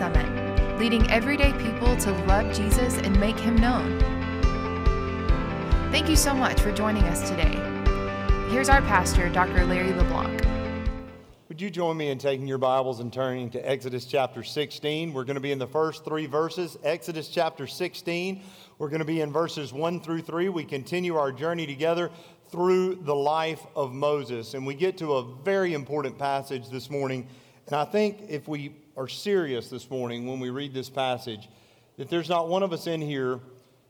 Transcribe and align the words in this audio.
Summit, 0.00 0.78
leading 0.78 1.06
everyday 1.10 1.52
people 1.58 1.94
to 1.94 2.12
love 2.24 2.50
Jesus 2.54 2.96
and 2.96 3.20
make 3.20 3.38
him 3.38 3.54
known. 3.56 4.00
Thank 5.92 6.08
you 6.08 6.16
so 6.16 6.32
much 6.32 6.58
for 6.58 6.72
joining 6.72 7.02
us 7.02 7.28
today. 7.28 7.52
Here's 8.48 8.70
our 8.70 8.80
pastor, 8.80 9.28
Dr. 9.28 9.66
Larry 9.66 9.92
LeBlanc. 9.92 10.42
Would 11.50 11.60
you 11.60 11.68
join 11.68 11.98
me 11.98 12.08
in 12.08 12.16
taking 12.16 12.46
your 12.46 12.56
Bibles 12.56 13.00
and 13.00 13.12
turning 13.12 13.50
to 13.50 13.58
Exodus 13.58 14.06
chapter 14.06 14.42
16? 14.42 15.12
We're 15.12 15.24
going 15.24 15.34
to 15.34 15.40
be 15.40 15.52
in 15.52 15.58
the 15.58 15.66
first 15.66 16.02
three 16.02 16.24
verses. 16.24 16.78
Exodus 16.82 17.28
chapter 17.28 17.66
16. 17.66 18.42
We're 18.78 18.88
going 18.88 19.00
to 19.00 19.04
be 19.04 19.20
in 19.20 19.30
verses 19.30 19.70
1 19.70 20.00
through 20.00 20.22
3. 20.22 20.48
We 20.48 20.64
continue 20.64 21.16
our 21.16 21.30
journey 21.30 21.66
together 21.66 22.10
through 22.48 22.94
the 23.02 23.14
life 23.14 23.60
of 23.76 23.92
Moses. 23.92 24.54
And 24.54 24.66
we 24.66 24.72
get 24.72 24.96
to 24.96 25.16
a 25.16 25.34
very 25.44 25.74
important 25.74 26.16
passage 26.16 26.70
this 26.70 26.88
morning. 26.88 27.28
And 27.66 27.76
I 27.76 27.84
think 27.84 28.22
if 28.30 28.48
we 28.48 28.79
are 29.00 29.08
serious 29.08 29.70
this 29.70 29.88
morning 29.88 30.26
when 30.26 30.38
we 30.40 30.50
read 30.50 30.74
this 30.74 30.90
passage, 30.90 31.48
that 31.96 32.10
there's 32.10 32.28
not 32.28 32.50
one 32.50 32.62
of 32.62 32.70
us 32.70 32.86
in 32.86 33.00
here 33.00 33.40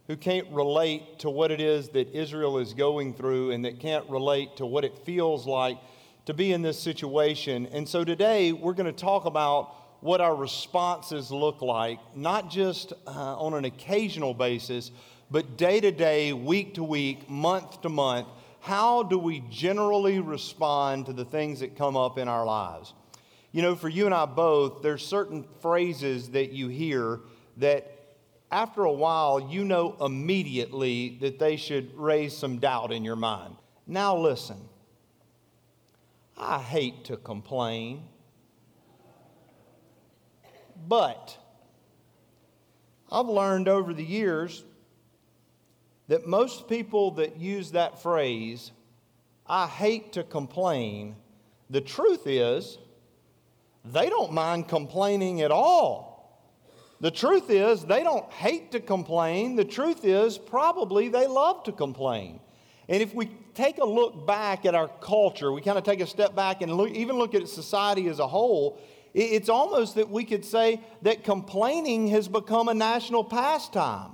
who 0.07 0.17
can't 0.17 0.47
relate 0.53 1.19
to 1.19 1.29
what 1.29 1.51
it 1.51 1.61
is 1.61 1.89
that 1.89 2.09
Israel 2.15 2.59
is 2.59 2.75
going 2.75 3.13
through 3.13 3.51
and 3.51 3.65
that 3.65 3.81
can't 3.81 4.09
relate 4.09 4.57
to 4.57 4.65
what 4.65 4.85
it 4.85 4.97
feels 4.99 5.49
like 5.49 5.79
to 6.27 6.33
be 6.33 6.53
in 6.53 6.63
this 6.63 6.79
situation. 6.79 7.67
And 7.73 7.89
so 7.89 8.05
today 8.05 8.53
we're 8.53 8.73
going 8.73 8.87
to 8.87 8.93
talk 8.93 9.25
about 9.25 9.75
what 10.01 10.21
our 10.21 10.37
responses 10.37 11.33
look 11.33 11.61
like, 11.61 11.99
not 12.15 12.49
just 12.49 12.93
uh, 13.09 13.11
on 13.11 13.55
an 13.55 13.65
occasional 13.65 14.33
basis, 14.33 14.93
but 15.29 15.57
day 15.57 15.81
to 15.81 15.91
day, 15.91 16.33
week 16.33 16.75
to 16.75 16.85
week, 16.85 17.29
month 17.29 17.83
to 17.83 17.89
month. 17.89 18.29
How 18.61 19.03
do 19.03 19.19
we 19.19 19.43
generally 19.51 20.21
respond 20.21 21.07
to 21.07 21.13
the 21.13 21.25
things 21.25 21.59
that 21.61 21.77
come 21.77 21.97
up 21.97 22.17
in 22.17 22.29
our 22.29 22.47
lives? 22.47 22.95
You 23.53 23.63
know, 23.63 23.75
for 23.75 23.89
you 23.89 24.07
and 24.07 24.15
I 24.15 24.27
both, 24.27 24.83
there's 24.83 25.05
certain 25.05 25.45
phrases 25.61 26.31
that 26.31 26.53
you 26.53 26.69
hear 26.69 27.21
that 27.57 28.01
after 28.53 28.85
a 28.85 28.93
while 28.93 29.41
you 29.41 29.65
know 29.65 29.97
immediately 30.01 31.19
that 31.21 31.39
they 31.39 31.57
should 31.57 31.97
raise 31.97 32.37
some 32.37 32.59
doubt 32.59 32.93
in 32.93 33.05
your 33.05 33.17
mind. 33.17 33.57
Now, 33.87 34.17
listen, 34.17 34.69
I 36.37 36.59
hate 36.59 37.05
to 37.07 37.17
complain, 37.17 38.05
but 40.89 41.37
I've 43.11 43.27
learned 43.27 43.69
over 43.69 43.93
the 43.93 44.05
years 44.05 44.65
that 46.09 46.27
most 46.27 46.69
people 46.69 47.13
that 47.13 47.37
use 47.37 47.73
that 47.73 48.03
phrase, 48.03 48.73
I 49.47 49.67
hate 49.67 50.13
to 50.15 50.25
complain, 50.25 51.17
the 51.69 51.81
truth 51.81 52.27
is, 52.27 52.79
they 53.85 54.09
don't 54.09 54.33
mind 54.33 54.69
complaining 54.69 55.41
at 55.41 55.51
all. 55.51 56.11
The 57.01 57.11
truth 57.11 57.49
is, 57.49 57.85
they 57.85 58.03
don't 58.03 58.31
hate 58.31 58.73
to 58.73 58.81
complain. 58.81 59.57
The 59.57 59.65
truth 59.65 60.05
is, 60.05 60.37
probably 60.37 61.09
they 61.09 61.27
love 61.27 61.65
to 61.65 61.73
complain. 61.73 62.41
And 62.91 63.03
if 63.03 63.15
we 63.15 63.31
take 63.55 63.79
a 63.79 63.85
look 63.85 64.27
back 64.27 64.67
at 64.67 64.75
our 64.75 64.89
culture, 64.89 65.51
we 65.51 65.63
kind 65.63 65.79
of 65.79 65.85
take 65.85 66.01
a 66.01 66.07
step 66.07 66.35
back 66.35 66.61
and 66.61 66.73
look, 66.73 66.91
even 66.91 67.17
look 67.17 67.35
at 67.35 67.49
society 67.49 68.09
as 68.09 68.19
a 68.19 68.27
whole, 68.27 68.79
it's 69.15 69.49
almost 69.49 69.95
that 69.95 70.09
we 70.09 70.25
could 70.25 70.45
say 70.45 70.81
that 71.03 71.25
complaining 71.25 72.09
has 72.09 72.29
become 72.29 72.69
a 72.69 72.75
national 72.75 73.25
pastime. 73.25 74.13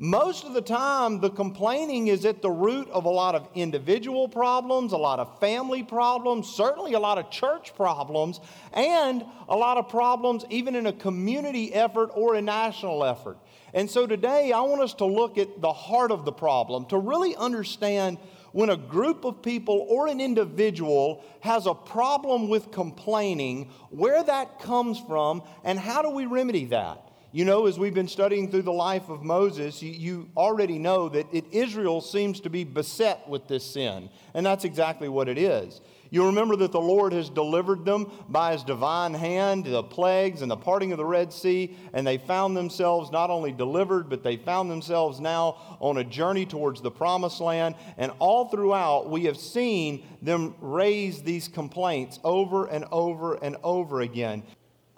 Most 0.00 0.44
of 0.44 0.54
the 0.54 0.62
time, 0.62 1.18
the 1.18 1.30
complaining 1.30 2.06
is 2.06 2.24
at 2.24 2.40
the 2.40 2.50
root 2.50 2.88
of 2.90 3.04
a 3.04 3.08
lot 3.08 3.34
of 3.34 3.48
individual 3.56 4.28
problems, 4.28 4.92
a 4.92 4.96
lot 4.96 5.18
of 5.18 5.40
family 5.40 5.82
problems, 5.82 6.46
certainly 6.48 6.92
a 6.92 7.00
lot 7.00 7.18
of 7.18 7.30
church 7.30 7.74
problems, 7.74 8.38
and 8.72 9.24
a 9.48 9.56
lot 9.56 9.76
of 9.76 9.88
problems 9.88 10.44
even 10.50 10.76
in 10.76 10.86
a 10.86 10.92
community 10.92 11.74
effort 11.74 12.10
or 12.14 12.36
a 12.36 12.40
national 12.40 13.04
effort. 13.04 13.38
And 13.74 13.90
so 13.90 14.06
today, 14.06 14.52
I 14.52 14.60
want 14.60 14.82
us 14.82 14.94
to 14.94 15.04
look 15.04 15.36
at 15.36 15.60
the 15.60 15.72
heart 15.72 16.12
of 16.12 16.24
the 16.24 16.32
problem 16.32 16.86
to 16.86 16.98
really 16.98 17.34
understand 17.34 18.18
when 18.52 18.70
a 18.70 18.76
group 18.76 19.24
of 19.24 19.42
people 19.42 19.84
or 19.88 20.06
an 20.06 20.20
individual 20.20 21.24
has 21.40 21.66
a 21.66 21.74
problem 21.74 22.48
with 22.48 22.70
complaining, 22.70 23.68
where 23.90 24.22
that 24.22 24.60
comes 24.60 25.00
from, 25.00 25.42
and 25.64 25.76
how 25.76 26.02
do 26.02 26.10
we 26.10 26.26
remedy 26.26 26.66
that. 26.66 27.07
You 27.30 27.44
know, 27.44 27.66
as 27.66 27.78
we've 27.78 27.92
been 27.92 28.08
studying 28.08 28.50
through 28.50 28.62
the 28.62 28.72
life 28.72 29.10
of 29.10 29.22
Moses, 29.22 29.82
you, 29.82 29.92
you 29.92 30.30
already 30.34 30.78
know 30.78 31.10
that 31.10 31.26
it, 31.30 31.44
Israel 31.52 32.00
seems 32.00 32.40
to 32.40 32.48
be 32.48 32.64
beset 32.64 33.28
with 33.28 33.46
this 33.48 33.64
sin. 33.64 34.08
And 34.32 34.46
that's 34.46 34.64
exactly 34.64 35.10
what 35.10 35.28
it 35.28 35.36
is. 35.36 35.82
You'll 36.10 36.28
remember 36.28 36.56
that 36.56 36.72
the 36.72 36.80
Lord 36.80 37.12
has 37.12 37.28
delivered 37.28 37.84
them 37.84 38.10
by 38.30 38.52
his 38.52 38.64
divine 38.64 39.12
hand, 39.12 39.66
the 39.66 39.82
plagues 39.82 40.40
and 40.40 40.50
the 40.50 40.56
parting 40.56 40.92
of 40.92 40.96
the 40.96 41.04
Red 41.04 41.30
Sea, 41.30 41.76
and 41.92 42.06
they 42.06 42.16
found 42.16 42.56
themselves 42.56 43.12
not 43.12 43.28
only 43.28 43.52
delivered, 43.52 44.08
but 44.08 44.22
they 44.22 44.38
found 44.38 44.70
themselves 44.70 45.20
now 45.20 45.76
on 45.80 45.98
a 45.98 46.04
journey 46.04 46.46
towards 46.46 46.80
the 46.80 46.90
promised 46.90 47.42
land. 47.42 47.74
And 47.98 48.10
all 48.20 48.48
throughout, 48.48 49.10
we 49.10 49.24
have 49.24 49.36
seen 49.36 50.02
them 50.22 50.54
raise 50.62 51.22
these 51.22 51.46
complaints 51.46 52.18
over 52.24 52.64
and 52.64 52.86
over 52.90 53.34
and 53.34 53.56
over 53.62 54.00
again. 54.00 54.44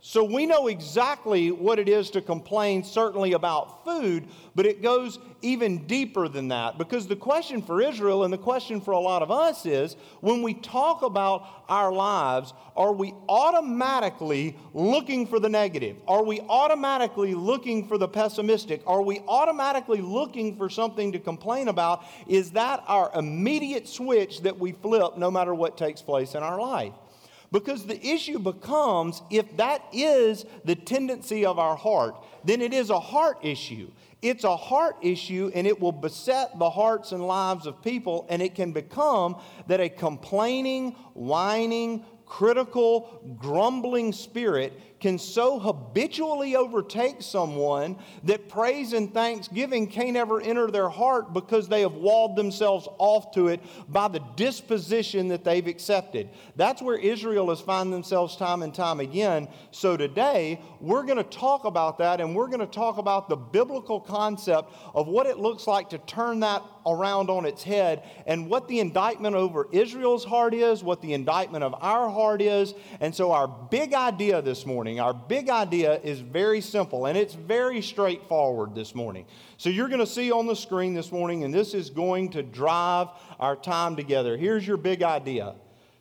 So 0.02 0.24
we 0.24 0.46
know 0.46 0.68
exactly 0.68 1.50
what 1.50 1.78
it 1.78 1.86
is 1.86 2.08
to 2.10 2.22
complain, 2.22 2.84
certainly 2.84 3.34
about 3.34 3.84
food, 3.84 4.28
but 4.54 4.64
it 4.64 4.80
goes 4.80 5.18
even 5.42 5.86
deeper 5.86 6.26
than 6.26 6.48
that. 6.48 6.78
Because 6.78 7.06
the 7.06 7.16
question 7.16 7.60
for 7.60 7.82
Israel 7.82 8.24
and 8.24 8.32
the 8.32 8.38
question 8.38 8.80
for 8.80 8.92
a 8.92 8.98
lot 8.98 9.22
of 9.22 9.30
us 9.30 9.66
is 9.66 9.96
when 10.20 10.42
we 10.42 10.54
talk 10.54 11.02
about 11.02 11.46
our 11.68 11.92
lives, 11.92 12.54
are 12.76 12.94
we 12.94 13.12
automatically 13.28 14.56
looking 14.72 15.26
for 15.26 15.38
the 15.38 15.50
negative? 15.50 16.00
Are 16.08 16.24
we 16.24 16.40
automatically 16.40 17.34
looking 17.34 17.86
for 17.86 17.98
the 17.98 18.08
pessimistic? 18.08 18.82
Are 18.86 19.02
we 19.02 19.20
automatically 19.28 20.00
looking 20.00 20.56
for 20.56 20.70
something 20.70 21.12
to 21.12 21.18
complain 21.18 21.68
about? 21.68 22.04
Is 22.26 22.52
that 22.52 22.82
our 22.86 23.10
immediate 23.14 23.86
switch 23.86 24.40
that 24.42 24.58
we 24.58 24.72
flip 24.72 25.18
no 25.18 25.30
matter 25.30 25.54
what 25.54 25.76
takes 25.76 26.00
place 26.00 26.34
in 26.34 26.42
our 26.42 26.58
life? 26.58 26.94
Because 27.52 27.86
the 27.86 28.04
issue 28.06 28.38
becomes 28.38 29.22
if 29.30 29.56
that 29.56 29.82
is 29.92 30.44
the 30.64 30.76
tendency 30.76 31.44
of 31.44 31.58
our 31.58 31.76
heart, 31.76 32.14
then 32.44 32.60
it 32.62 32.72
is 32.72 32.90
a 32.90 33.00
heart 33.00 33.38
issue. 33.42 33.90
It's 34.22 34.44
a 34.44 34.56
heart 34.56 34.96
issue 35.02 35.50
and 35.54 35.66
it 35.66 35.80
will 35.80 35.92
beset 35.92 36.58
the 36.58 36.70
hearts 36.70 37.12
and 37.12 37.26
lives 37.26 37.66
of 37.66 37.82
people, 37.82 38.26
and 38.28 38.40
it 38.40 38.54
can 38.54 38.72
become 38.72 39.40
that 39.66 39.80
a 39.80 39.88
complaining, 39.88 40.92
whining, 41.14 42.04
critical, 42.26 43.36
grumbling 43.38 44.12
spirit 44.12 44.72
can 45.00 45.18
so 45.18 45.58
habitually 45.58 46.56
overtake 46.56 47.22
someone 47.22 47.96
that 48.24 48.48
praise 48.48 48.92
and 48.92 49.12
thanksgiving 49.12 49.86
can't 49.86 50.16
ever 50.16 50.40
enter 50.40 50.70
their 50.70 50.88
heart 50.88 51.32
because 51.32 51.68
they 51.68 51.80
have 51.80 51.94
walled 51.94 52.36
themselves 52.36 52.86
off 52.98 53.32
to 53.32 53.48
it 53.48 53.60
by 53.88 54.08
the 54.08 54.20
disposition 54.36 55.28
that 55.28 55.42
they've 55.42 55.66
accepted. 55.66 56.28
That's 56.56 56.82
where 56.82 56.98
Israel 56.98 57.48
has 57.48 57.60
found 57.60 57.92
themselves 57.92 58.36
time 58.36 58.62
and 58.62 58.74
time 58.74 59.00
again. 59.00 59.48
So 59.70 59.96
today, 59.96 60.60
we're 60.80 61.04
going 61.04 61.16
to 61.16 61.24
talk 61.24 61.64
about 61.64 61.98
that 61.98 62.20
and 62.20 62.34
we're 62.34 62.48
going 62.48 62.60
to 62.60 62.66
talk 62.66 62.98
about 62.98 63.28
the 63.28 63.36
biblical 63.36 64.00
concept 64.00 64.72
of 64.94 65.08
what 65.08 65.26
it 65.26 65.38
looks 65.38 65.66
like 65.66 65.90
to 65.90 65.98
turn 65.98 66.40
that 66.40 66.62
around 66.86 67.30
on 67.30 67.44
its 67.44 67.62
head 67.62 68.02
and 68.26 68.48
what 68.48 68.68
the 68.68 68.80
indictment 68.80 69.36
over 69.36 69.68
Israel's 69.72 70.24
heart 70.24 70.54
is, 70.54 70.82
what 70.82 71.02
the 71.02 71.12
indictment 71.12 71.64
of 71.64 71.74
our 71.80 72.10
heart 72.10 72.42
is. 72.42 72.74
And 73.00 73.14
so, 73.14 73.32
our 73.32 73.48
big 73.48 73.94
idea 73.94 74.42
this 74.42 74.66
morning, 74.66 74.89
our 74.98 75.12
big 75.12 75.50
idea 75.50 76.00
is 76.02 76.20
very 76.20 76.60
simple 76.60 77.06
and 77.06 77.16
it's 77.16 77.34
very 77.34 77.82
straightforward 77.82 78.74
this 78.74 78.94
morning. 78.94 79.26
So, 79.58 79.68
you're 79.68 79.88
going 79.88 80.00
to 80.00 80.06
see 80.06 80.32
on 80.32 80.46
the 80.46 80.56
screen 80.56 80.94
this 80.94 81.12
morning, 81.12 81.44
and 81.44 81.52
this 81.52 81.74
is 81.74 81.90
going 81.90 82.30
to 82.30 82.42
drive 82.42 83.08
our 83.38 83.54
time 83.54 83.94
together. 83.94 84.36
Here's 84.36 84.66
your 84.66 84.78
big 84.78 85.02
idea 85.02 85.54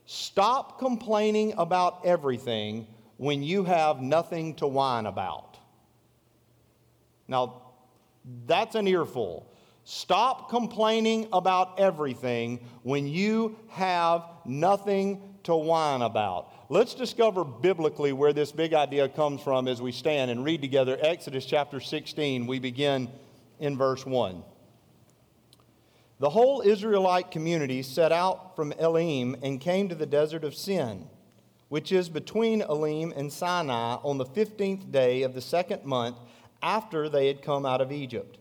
stop 0.05 0.79
complaining 0.79 1.53
about 1.57 2.05
everything 2.05 2.87
when 3.17 3.43
you 3.43 3.65
have 3.65 4.01
nothing 4.01 4.55
to 4.55 4.65
whine 4.65 5.05
about. 5.05 5.57
Now, 7.27 7.63
that's 8.47 8.75
an 8.75 8.87
earful. 8.87 9.53
Stop 9.83 10.49
complaining 10.49 11.27
about 11.33 11.79
everything 11.79 12.65
when 12.83 13.07
you 13.07 13.57
have 13.69 14.23
nothing 14.45 15.21
to 15.43 15.55
whine 15.55 16.01
about. 16.01 16.53
Let's 16.71 16.93
discover 16.93 17.43
biblically 17.43 18.13
where 18.13 18.31
this 18.31 18.51
big 18.51 18.75
idea 18.75 19.09
comes 19.09 19.41
from 19.41 19.67
as 19.67 19.81
we 19.81 19.91
stand 19.91 20.29
and 20.29 20.45
read 20.45 20.61
together 20.61 20.99
Exodus 21.01 21.43
chapter 21.43 21.79
16. 21.79 22.45
We 22.45 22.59
begin 22.59 23.09
in 23.59 23.75
verse 23.75 24.05
1. 24.05 24.43
The 26.19 26.29
whole 26.29 26.61
Israelite 26.61 27.31
community 27.31 27.81
set 27.81 28.11
out 28.11 28.55
from 28.55 28.71
Elim 28.73 29.35
and 29.41 29.59
came 29.59 29.89
to 29.89 29.95
the 29.95 30.05
desert 30.05 30.43
of 30.43 30.53
Sin, 30.53 31.07
which 31.69 31.91
is 31.91 32.07
between 32.07 32.61
Elim 32.61 33.13
and 33.15 33.33
Sinai, 33.33 33.95
on 34.03 34.19
the 34.19 34.25
15th 34.25 34.91
day 34.91 35.23
of 35.23 35.33
the 35.33 35.41
second 35.41 35.85
month 35.85 36.17
after 36.61 37.09
they 37.09 37.25
had 37.25 37.41
come 37.41 37.65
out 37.65 37.81
of 37.81 37.91
Egypt. 37.91 38.37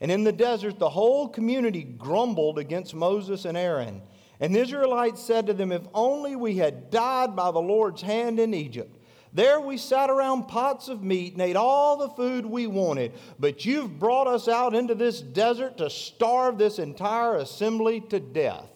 And 0.00 0.12
in 0.12 0.22
the 0.22 0.30
desert, 0.30 0.78
the 0.78 0.90
whole 0.90 1.28
community 1.28 1.82
grumbled 1.82 2.60
against 2.60 2.94
Moses 2.94 3.44
and 3.44 3.58
Aaron. 3.58 4.02
And 4.42 4.52
the 4.52 4.60
Israelites 4.60 5.22
said 5.22 5.46
to 5.46 5.54
them, 5.54 5.70
If 5.70 5.82
only 5.94 6.34
we 6.34 6.56
had 6.56 6.90
died 6.90 7.36
by 7.36 7.52
the 7.52 7.60
Lord's 7.60 8.02
hand 8.02 8.40
in 8.40 8.54
Egypt, 8.54 8.98
There 9.32 9.60
we 9.60 9.78
sat 9.78 10.10
around 10.10 10.48
pots 10.48 10.88
of 10.88 11.00
meat 11.00 11.34
and 11.34 11.40
ate 11.40 11.54
all 11.54 11.96
the 11.96 12.08
food 12.08 12.44
we 12.44 12.66
wanted, 12.66 13.12
but 13.38 13.64
you've 13.64 14.00
brought 14.00 14.26
us 14.26 14.48
out 14.48 14.74
into 14.74 14.96
this 14.96 15.20
desert 15.20 15.78
to 15.78 15.88
starve 15.88 16.58
this 16.58 16.80
entire 16.80 17.36
assembly 17.36 18.00
to 18.10 18.18
death. 18.18 18.68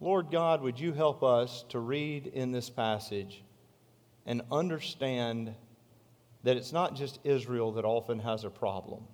Lord 0.00 0.30
God, 0.30 0.62
would 0.62 0.80
you 0.80 0.94
help 0.94 1.22
us 1.22 1.66
to 1.68 1.78
read 1.78 2.26
in 2.26 2.52
this 2.52 2.70
passage 2.70 3.44
and 4.24 4.40
understand 4.50 5.54
that 6.42 6.56
it's 6.56 6.72
not 6.72 6.96
just 6.96 7.20
Israel 7.22 7.72
that 7.72 7.84
often 7.84 8.18
has 8.20 8.44
a 8.44 8.50
problem. 8.50 9.04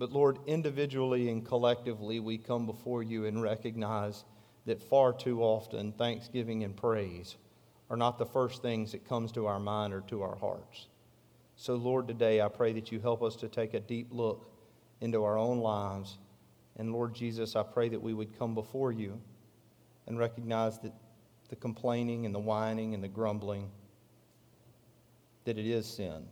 But 0.00 0.12
Lord, 0.12 0.38
individually 0.46 1.28
and 1.28 1.44
collectively, 1.44 2.20
we 2.20 2.38
come 2.38 2.64
before 2.64 3.02
you 3.02 3.26
and 3.26 3.42
recognize 3.42 4.24
that 4.64 4.82
far 4.82 5.12
too 5.12 5.42
often 5.42 5.92
thanksgiving 5.92 6.64
and 6.64 6.74
praise 6.74 7.36
are 7.90 7.98
not 7.98 8.16
the 8.16 8.24
first 8.24 8.62
things 8.62 8.92
that 8.92 9.06
comes 9.06 9.30
to 9.32 9.44
our 9.44 9.60
mind 9.60 9.92
or 9.92 10.00
to 10.08 10.22
our 10.22 10.36
hearts. 10.36 10.86
So, 11.56 11.74
Lord, 11.74 12.08
today 12.08 12.40
I 12.40 12.48
pray 12.48 12.72
that 12.72 12.90
you 12.90 12.98
help 12.98 13.22
us 13.22 13.36
to 13.36 13.48
take 13.48 13.74
a 13.74 13.80
deep 13.80 14.08
look 14.10 14.50
into 15.02 15.22
our 15.22 15.36
own 15.36 15.58
lives. 15.58 16.16
And 16.78 16.94
Lord 16.94 17.14
Jesus, 17.14 17.54
I 17.54 17.62
pray 17.62 17.90
that 17.90 18.00
we 18.00 18.14
would 18.14 18.38
come 18.38 18.54
before 18.54 18.92
you 18.92 19.20
and 20.06 20.18
recognize 20.18 20.78
that 20.78 20.94
the 21.50 21.56
complaining 21.56 22.24
and 22.24 22.34
the 22.34 22.38
whining 22.38 22.94
and 22.94 23.04
the 23.04 23.08
grumbling, 23.08 23.70
that 25.44 25.58
it 25.58 25.66
is 25.66 25.84
sin. 25.84 26.24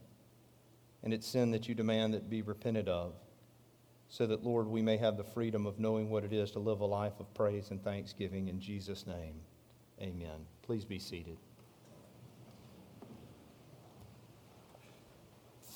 And 1.02 1.12
it's 1.12 1.26
sin 1.26 1.50
that 1.50 1.68
you 1.68 1.74
demand 1.74 2.14
that 2.14 2.30
be 2.30 2.40
repented 2.40 2.88
of. 2.88 3.12
So 4.08 4.26
that, 4.26 4.44
Lord, 4.44 4.66
we 4.66 4.82
may 4.82 4.96
have 4.96 5.16
the 5.16 5.24
freedom 5.24 5.66
of 5.66 5.78
knowing 5.78 6.08
what 6.08 6.24
it 6.24 6.32
is 6.32 6.50
to 6.52 6.58
live 6.58 6.80
a 6.80 6.86
life 6.86 7.20
of 7.20 7.32
praise 7.34 7.70
and 7.70 7.82
thanksgiving. 7.82 8.48
In 8.48 8.60
Jesus' 8.60 9.06
name, 9.06 9.34
amen. 10.00 10.46
Please 10.62 10.84
be 10.84 10.98
seated. 10.98 11.36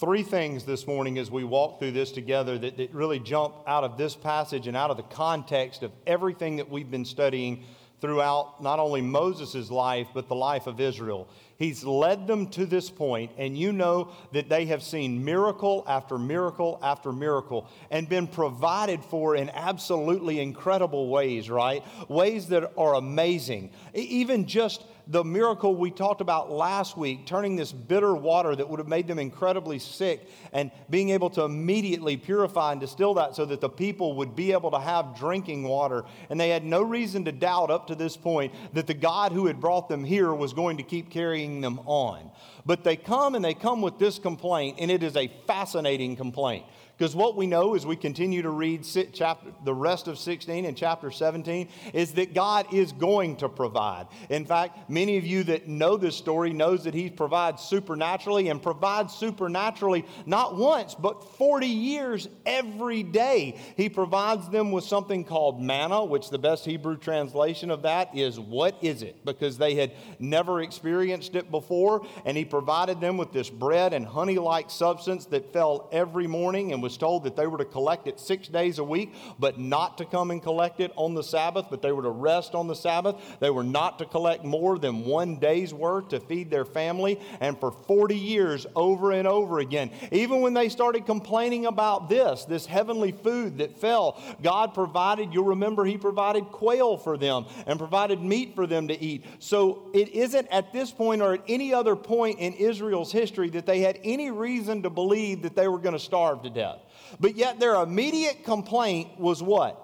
three 0.02 0.24
things 0.24 0.64
this 0.64 0.84
morning 0.84 1.16
as 1.16 1.30
we 1.30 1.44
walk 1.44 1.78
through 1.78 1.92
this 1.92 2.10
together 2.10 2.58
that, 2.58 2.76
that 2.76 2.92
really 2.92 3.20
jump 3.20 3.54
out 3.68 3.84
of 3.84 3.96
this 3.96 4.16
passage 4.16 4.66
and 4.66 4.76
out 4.76 4.90
of 4.90 4.96
the 4.96 5.04
context 5.04 5.84
of 5.84 5.92
everything 6.08 6.56
that 6.56 6.68
we've 6.68 6.90
been 6.90 7.04
studying 7.04 7.62
throughout 8.00 8.60
not 8.60 8.80
only 8.80 9.00
Moses' 9.00 9.70
life, 9.70 10.08
but 10.12 10.26
the 10.26 10.34
life 10.34 10.66
of 10.66 10.80
Israel. 10.80 11.28
He's 11.62 11.84
led 11.84 12.26
them 12.26 12.48
to 12.48 12.66
this 12.66 12.90
point, 12.90 13.30
and 13.38 13.56
you 13.56 13.72
know 13.72 14.10
that 14.32 14.48
they 14.48 14.66
have 14.66 14.82
seen 14.82 15.24
miracle 15.24 15.84
after 15.86 16.18
miracle 16.18 16.76
after 16.82 17.12
miracle 17.12 17.68
and 17.88 18.08
been 18.08 18.26
provided 18.26 19.04
for 19.04 19.36
in 19.36 19.48
absolutely 19.50 20.40
incredible 20.40 21.08
ways, 21.08 21.48
right? 21.48 21.84
Ways 22.08 22.48
that 22.48 22.72
are 22.76 22.94
amazing. 22.94 23.70
Even 23.94 24.44
just 24.44 24.82
the 25.08 25.24
miracle 25.24 25.74
we 25.74 25.90
talked 25.90 26.20
about 26.20 26.50
last 26.50 26.96
week, 26.96 27.26
turning 27.26 27.56
this 27.56 27.72
bitter 27.72 28.14
water 28.14 28.54
that 28.54 28.68
would 28.68 28.78
have 28.78 28.88
made 28.88 29.06
them 29.06 29.18
incredibly 29.18 29.78
sick 29.78 30.28
and 30.52 30.70
being 30.90 31.10
able 31.10 31.28
to 31.30 31.42
immediately 31.42 32.16
purify 32.16 32.72
and 32.72 32.80
distill 32.80 33.14
that 33.14 33.34
so 33.34 33.44
that 33.44 33.60
the 33.60 33.68
people 33.68 34.14
would 34.14 34.36
be 34.36 34.52
able 34.52 34.70
to 34.70 34.78
have 34.78 35.16
drinking 35.18 35.64
water. 35.64 36.04
And 36.30 36.38
they 36.38 36.50
had 36.50 36.64
no 36.64 36.82
reason 36.82 37.24
to 37.24 37.32
doubt 37.32 37.70
up 37.70 37.88
to 37.88 37.94
this 37.94 38.16
point 38.16 38.54
that 38.74 38.86
the 38.86 38.94
God 38.94 39.32
who 39.32 39.46
had 39.46 39.60
brought 39.60 39.88
them 39.88 40.04
here 40.04 40.32
was 40.32 40.52
going 40.52 40.76
to 40.76 40.82
keep 40.82 41.10
carrying 41.10 41.51
them 41.60 41.80
on. 41.80 42.30
But 42.64 42.84
they 42.84 42.96
come 42.96 43.34
and 43.34 43.44
they 43.44 43.54
come 43.54 43.82
with 43.82 43.98
this 43.98 44.18
complaint, 44.18 44.78
and 44.80 44.90
it 44.90 45.02
is 45.02 45.16
a 45.16 45.28
fascinating 45.46 46.16
complaint. 46.16 46.64
Because 46.98 47.16
what 47.16 47.36
we 47.36 47.46
know 47.46 47.74
as 47.74 47.86
we 47.86 47.96
continue 47.96 48.42
to 48.42 48.50
read 48.50 48.86
chapter, 49.12 49.52
the 49.64 49.74
rest 49.74 50.08
of 50.08 50.18
16 50.18 50.66
and 50.66 50.76
chapter 50.76 51.10
17 51.10 51.68
is 51.94 52.12
that 52.12 52.34
God 52.34 52.72
is 52.72 52.92
going 52.92 53.36
to 53.36 53.48
provide. 53.48 54.06
In 54.28 54.44
fact, 54.44 54.90
many 54.90 55.16
of 55.16 55.24
you 55.24 55.42
that 55.44 55.66
know 55.66 55.96
this 55.96 56.14
story 56.14 56.52
knows 56.52 56.84
that 56.84 56.94
he 56.94 57.08
provides 57.08 57.62
supernaturally 57.62 58.50
and 58.50 58.62
provides 58.62 59.14
supernaturally 59.14 60.04
not 60.26 60.56
once, 60.56 60.94
but 60.94 61.36
40 61.38 61.66
years 61.66 62.28
every 62.44 63.02
day. 63.02 63.58
He 63.76 63.88
provides 63.88 64.48
them 64.50 64.70
with 64.70 64.84
something 64.84 65.24
called 65.24 65.62
manna, 65.62 66.04
which 66.04 66.28
the 66.28 66.38
best 66.38 66.64
Hebrew 66.64 66.98
translation 66.98 67.70
of 67.70 67.82
that 67.82 68.16
is 68.16 68.38
what 68.38 68.76
is 68.82 69.02
it? 69.02 69.24
Because 69.24 69.56
they 69.56 69.74
had 69.74 69.92
never 70.18 70.60
experienced 70.60 71.34
it 71.36 71.50
before. 71.50 72.06
And 72.26 72.36
he 72.36 72.44
provided 72.44 73.00
them 73.00 73.16
with 73.16 73.32
this 73.32 73.48
bread 73.48 73.94
and 73.94 74.04
honey 74.04 74.38
like 74.38 74.70
substance 74.70 75.24
that 75.26 75.52
fell 75.52 75.88
every 75.90 76.26
morning 76.26 76.72
and 76.72 76.81
was 76.82 76.96
told 76.96 77.24
that 77.24 77.36
they 77.36 77.46
were 77.46 77.58
to 77.58 77.64
collect 77.64 78.06
it 78.06 78.20
six 78.20 78.48
days 78.48 78.78
a 78.78 78.84
week, 78.84 79.14
but 79.38 79.58
not 79.58 79.98
to 79.98 80.04
come 80.04 80.30
and 80.30 80.42
collect 80.42 80.80
it 80.80 80.92
on 80.96 81.14
the 81.14 81.22
Sabbath, 81.22 81.66
but 81.70 81.80
they 81.82 81.92
were 81.92 82.02
to 82.02 82.10
rest 82.10 82.54
on 82.54 82.66
the 82.66 82.74
Sabbath. 82.74 83.16
They 83.40 83.50
were 83.50 83.64
not 83.64 83.98
to 84.00 84.04
collect 84.04 84.44
more 84.44 84.78
than 84.78 85.04
one 85.04 85.36
day's 85.36 85.72
worth 85.72 86.08
to 86.08 86.20
feed 86.20 86.50
their 86.50 86.64
family. 86.64 87.20
And 87.40 87.58
for 87.58 87.70
40 87.70 88.16
years, 88.16 88.66
over 88.76 89.12
and 89.12 89.26
over 89.26 89.60
again, 89.60 89.90
even 90.10 90.40
when 90.40 90.54
they 90.54 90.68
started 90.68 91.06
complaining 91.06 91.66
about 91.66 92.08
this, 92.08 92.44
this 92.44 92.66
heavenly 92.66 93.12
food 93.12 93.58
that 93.58 93.78
fell, 93.78 94.20
God 94.42 94.74
provided, 94.74 95.32
you'll 95.32 95.44
remember, 95.44 95.84
He 95.84 95.96
provided 95.96 96.46
quail 96.46 96.96
for 96.96 97.16
them 97.16 97.46
and 97.66 97.78
provided 97.78 98.20
meat 98.20 98.54
for 98.54 98.66
them 98.66 98.88
to 98.88 99.00
eat. 99.00 99.24
So 99.38 99.90
it 99.94 100.08
isn't 100.08 100.48
at 100.48 100.72
this 100.72 100.90
point 100.90 101.22
or 101.22 101.34
at 101.34 101.42
any 101.48 101.72
other 101.72 101.96
point 101.96 102.38
in 102.38 102.52
Israel's 102.54 103.12
history 103.12 103.50
that 103.50 103.66
they 103.66 103.80
had 103.80 103.98
any 104.04 104.30
reason 104.30 104.82
to 104.82 104.90
believe 104.90 105.42
that 105.42 105.54
they 105.54 105.68
were 105.68 105.78
going 105.78 105.94
to 105.94 105.98
starve 105.98 106.42
to 106.42 106.50
death. 106.50 106.71
But 107.20 107.36
yet 107.36 107.60
their 107.60 107.74
immediate 107.76 108.44
complaint 108.44 109.18
was 109.18 109.42
what? 109.42 109.78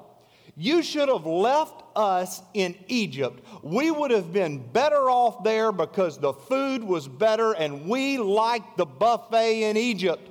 You 0.56 0.82
should 0.82 1.08
have 1.08 1.24
left 1.24 1.84
us 1.94 2.42
in 2.52 2.74
Egypt. 2.88 3.44
We 3.62 3.92
would 3.92 4.10
have 4.10 4.32
been 4.32 4.58
better 4.72 5.08
off 5.08 5.44
there 5.44 5.70
because 5.70 6.18
the 6.18 6.32
food 6.32 6.82
was 6.82 7.06
better 7.06 7.52
and 7.52 7.88
we 7.88 8.18
liked 8.18 8.76
the 8.76 8.86
buffet 8.86 9.70
in 9.70 9.76
Egypt. 9.76 10.28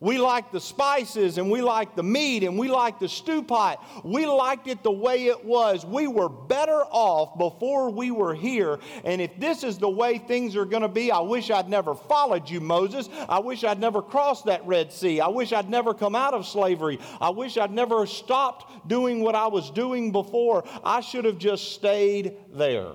We 0.00 0.16
liked 0.16 0.52
the 0.52 0.60
spices 0.60 1.38
and 1.38 1.50
we 1.50 1.60
liked 1.60 1.96
the 1.96 2.04
meat 2.04 2.44
and 2.44 2.56
we 2.56 2.68
liked 2.68 3.00
the 3.00 3.08
stew 3.08 3.42
pot. 3.42 3.84
We 4.04 4.26
liked 4.26 4.68
it 4.68 4.84
the 4.84 4.92
way 4.92 5.26
it 5.26 5.44
was. 5.44 5.84
We 5.84 6.06
were 6.06 6.28
better 6.28 6.84
off 6.90 7.36
before 7.36 7.90
we 7.90 8.12
were 8.12 8.34
here. 8.34 8.78
And 9.04 9.20
if 9.20 9.38
this 9.40 9.64
is 9.64 9.76
the 9.76 9.90
way 9.90 10.18
things 10.18 10.54
are 10.54 10.64
going 10.64 10.82
to 10.82 10.88
be, 10.88 11.10
I 11.10 11.18
wish 11.18 11.50
I'd 11.50 11.68
never 11.68 11.96
followed 11.96 12.48
you, 12.48 12.60
Moses. 12.60 13.08
I 13.28 13.40
wish 13.40 13.64
I'd 13.64 13.80
never 13.80 14.00
crossed 14.00 14.44
that 14.44 14.64
Red 14.66 14.92
Sea. 14.92 15.20
I 15.20 15.28
wish 15.28 15.52
I'd 15.52 15.68
never 15.68 15.92
come 15.94 16.14
out 16.14 16.32
of 16.32 16.46
slavery. 16.46 17.00
I 17.20 17.30
wish 17.30 17.56
I'd 17.56 17.72
never 17.72 18.06
stopped 18.06 18.88
doing 18.88 19.20
what 19.20 19.34
I 19.34 19.48
was 19.48 19.68
doing 19.72 20.12
before. 20.12 20.64
I 20.84 21.00
should 21.00 21.24
have 21.24 21.38
just 21.38 21.72
stayed 21.72 22.36
there. 22.52 22.92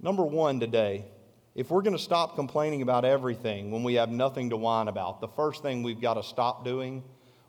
Number 0.00 0.24
one 0.24 0.60
today 0.60 1.06
if 1.58 1.72
we're 1.72 1.82
going 1.82 1.96
to 1.96 2.00
stop 2.00 2.36
complaining 2.36 2.82
about 2.82 3.04
everything 3.04 3.72
when 3.72 3.82
we 3.82 3.94
have 3.94 4.10
nothing 4.10 4.50
to 4.50 4.56
whine 4.56 4.86
about, 4.86 5.20
the 5.20 5.26
first 5.26 5.60
thing 5.60 5.82
we've 5.82 6.00
got 6.00 6.14
to 6.14 6.22
stop 6.22 6.64
doing, 6.64 7.02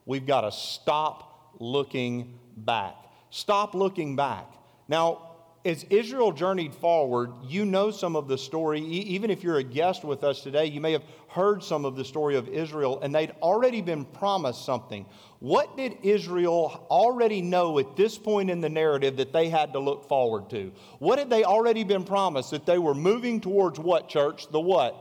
we've 0.08 0.26
got 0.26 0.42
to 0.42 0.52
stop 0.52 1.54
looking 1.60 2.40
back. 2.58 2.96
Stop 3.30 3.76
looking 3.76 4.16
back. 4.16 4.48
Now, 4.88 5.29
as 5.66 5.84
Israel 5.90 6.32
journeyed 6.32 6.74
forward, 6.74 7.32
you 7.44 7.66
know 7.66 7.92
some 7.92 8.16
of 8.16 8.28
the 8.28 8.38
story. 8.38 8.82
Even 8.82 9.30
if 9.30 9.44
you're 9.44 9.58
a 9.58 9.64
guest 9.64 10.04
with 10.04 10.24
us 10.24 10.42
today, 10.42 10.66
you 10.66 10.80
may 10.80 10.94
have 10.94 11.04
heard 11.28 11.64
some 11.64 11.84
of 11.84 11.96
the 11.96 12.06
story 12.06 12.36
of 12.36 12.48
Israel, 12.48 13.00
and 13.02 13.14
they'd 13.14 13.34
already 13.42 13.82
been 13.82 14.06
promised 14.06 14.66
something. 14.66 15.06
What 15.40 15.76
did 15.76 15.98
Israel 16.02 16.88
already 16.90 17.42
know 17.42 17.78
at 17.80 17.98
this 17.98 18.18
point 18.18 18.50
in 18.50 18.62
the 18.62 18.70
narrative 18.70 19.18
that 19.18 19.34
they 19.34 19.50
had 19.50 19.74
to 19.74 19.80
look 19.80 20.08
forward 20.08 20.50
to? 20.52 20.72
What 21.00 21.20
had 21.20 21.30
they 21.30 21.44
already 21.44 21.84
been 21.84 22.06
promised? 22.06 22.52
That 22.52 22.66
they 22.66 22.78
were 22.78 22.96
moving 22.96 23.42
towards 23.42 23.80
what, 23.80 24.08
church? 24.08 24.50
The 24.50 24.62
what? 24.62 24.96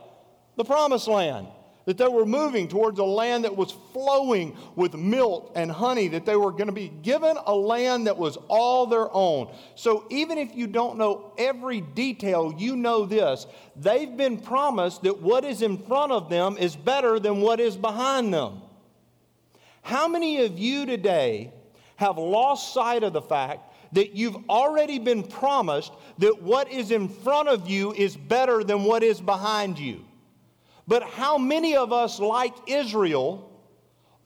The 0.57 0.65
promised 0.65 1.07
land 1.07 1.47
that 1.89 1.97
they 1.97 2.07
were 2.07 2.27
moving 2.27 2.69
towards 2.69 2.99
a 2.99 3.05
land 3.05 3.45
that 3.45 3.57
was 3.57 3.73
flowing 3.95 4.55
with 4.77 4.93
milk 4.95 5.51
and 5.55 5.73
honey, 5.73 6.07
that 6.07 6.27
they 6.27 6.37
were 6.37 6.51
going 6.51 6.67
to 6.67 6.73
be 6.73 6.89
given 6.89 7.35
a 7.47 7.55
land 7.55 8.07
that 8.07 8.19
was 8.19 8.37
all 8.49 8.85
their 8.85 9.09
own. 9.11 9.51
So 9.75 10.05
even 10.11 10.37
if 10.37 10.55
you 10.55 10.67
don't 10.67 10.99
know 10.99 11.33
every 11.39 11.81
detail, 11.81 12.55
you 12.59 12.77
know 12.77 13.07
this. 13.07 13.47
They've 13.75 14.15
been 14.15 14.39
promised 14.39 15.05
that 15.05 15.23
what 15.23 15.47
is 15.47 15.63
in 15.63 15.79
front 15.79 16.13
of 16.13 16.29
them 16.29 16.59
is 16.59 16.77
better 16.77 17.19
than 17.19 17.41
what 17.41 17.59
is 17.59 17.75
behind 17.75 18.35
them. 18.35 18.61
How 19.81 20.09
many 20.09 20.45
of 20.45 20.59
you 20.59 20.85
today 20.85 21.55
have 21.97 22.19
lost 22.19 22.75
sight 22.75 23.03
of 23.03 23.15
the 23.15 23.23
fact 23.23 23.63
that 23.95 24.13
you've 24.13 24.37
already 24.51 24.99
been 24.99 25.23
promised 25.23 25.95
that 26.19 26.43
what 26.43 26.71
is 26.71 26.91
in 26.91 27.09
front 27.09 27.49
of 27.49 27.67
you 27.67 27.95
is 27.95 28.15
better 28.15 28.63
than 28.63 28.85
what 28.85 29.03
is 29.03 29.23
behind 29.23 29.79
you? 29.79 30.05
But 30.89 31.03
how 31.03 31.37
many 31.37 31.77
of 31.77 31.93
us, 31.93 32.19
like 32.19 32.55
Israel, 32.67 33.63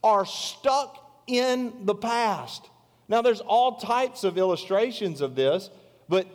are 0.03 0.25
stuck 0.25 1.23
in 1.27 1.85
the 1.85 1.95
past? 1.95 2.71
Now, 3.09 3.21
there's 3.21 3.41
all 3.41 3.79
types 3.79 4.23
of 4.23 4.39
illustrations 4.39 5.21
of 5.21 5.35
this, 5.35 5.71
but 6.09 6.29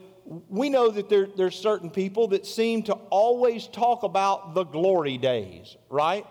we 0.49 0.69
know 0.69 0.89
that 0.89 1.07
there, 1.07 1.27
there's 1.27 1.55
certain 1.55 1.89
people 1.89 2.27
that 2.27 2.45
seem 2.45 2.83
to 2.83 2.93
always 3.09 3.67
talk 3.67 4.03
about 4.03 4.53
the 4.53 4.65
glory 4.65 5.17
days, 5.17 5.77
right? 5.89 6.25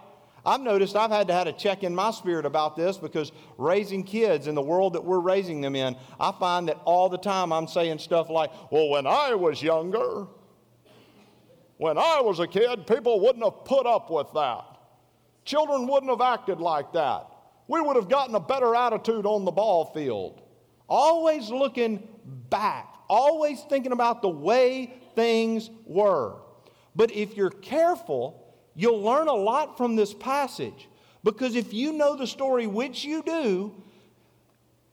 I've 0.45 0.61
noticed 0.61 0.95
I've 0.95 1.11
had 1.11 1.29
to 1.29 1.33
have 1.33 1.47
a 1.47 1.53
check 1.53 1.83
in 1.83 1.95
my 1.95 2.11
spirit 2.11 2.45
about 2.45 2.77
this 2.77 2.99
because 2.99 3.33
raising 3.57 4.05
kids 4.05 4.47
in 4.47 4.55
the 4.55 4.63
world 4.63 4.93
that 4.93 5.05
we're 5.05 5.21
raising 5.21 5.63
them 5.63 5.75
in, 5.75 5.97
I 6.21 6.33
find 6.33 6.69
that 6.69 6.79
all 6.85 7.09
the 7.09 7.19
time 7.19 7.51
I'm 7.51 7.67
saying 7.67 7.99
stuff 7.99 8.29
like, 8.29 8.51
well, 8.71 8.91
when 8.91 9.07
I 9.07 9.35
was 9.35 9.63
younger, 9.63 10.27
When 11.79 11.99
I 11.99 12.21
was 12.23 12.39
a 12.39 12.47
kid, 12.47 12.87
people 12.87 13.21
wouldn't 13.21 13.45
have 13.45 13.65
put 13.65 13.87
up 13.87 14.11
with 14.11 14.29
that. 14.35 14.65
Children 15.45 15.87
wouldn't 15.87 16.11
have 16.11 16.21
acted 16.21 16.61
like 16.61 16.93
that. 16.93 17.27
We 17.69 17.81
would 17.81 17.97
have 17.97 18.09
gotten 18.09 18.35
a 18.35 18.41
better 18.41 18.75
attitude 18.75 19.27
on 19.27 19.45
the 19.45 19.51
ball 19.51 19.87
field. 19.87 20.43
Always 20.89 21.51
looking 21.51 22.07
back, 22.49 22.95
always 23.09 23.61
thinking 23.63 23.93
about 23.93 24.23
the 24.23 24.29
way 24.29 24.95
things 25.15 25.71
were. 25.85 26.37
But 26.95 27.13
if 27.13 27.37
you're 27.37 27.51
careful, 27.51 28.55
you'll 28.75 29.03
learn 29.03 29.29
a 29.29 29.35
lot 29.35 29.77
from 29.77 29.97
this 29.97 30.15
passage. 30.15 30.89
Because 31.25 31.57
if 31.57 31.75
you 31.75 31.93
know 31.93 32.17
the 32.17 32.27
story, 32.27 32.67
which 32.67 33.05
you 33.05 33.23
do, 33.23 33.75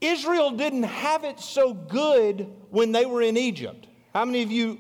Israel 0.02 0.52
didn't 0.52 0.84
have 0.84 1.24
it 1.24 1.40
so 1.40 1.74
good 1.74 2.52
when 2.72 2.92
they 2.92 3.06
were 3.06 3.22
in 3.22 3.38
Egypt. 3.38 3.88
How 4.14 4.26
many 4.26 4.44
of 4.44 4.52
you 4.52 4.80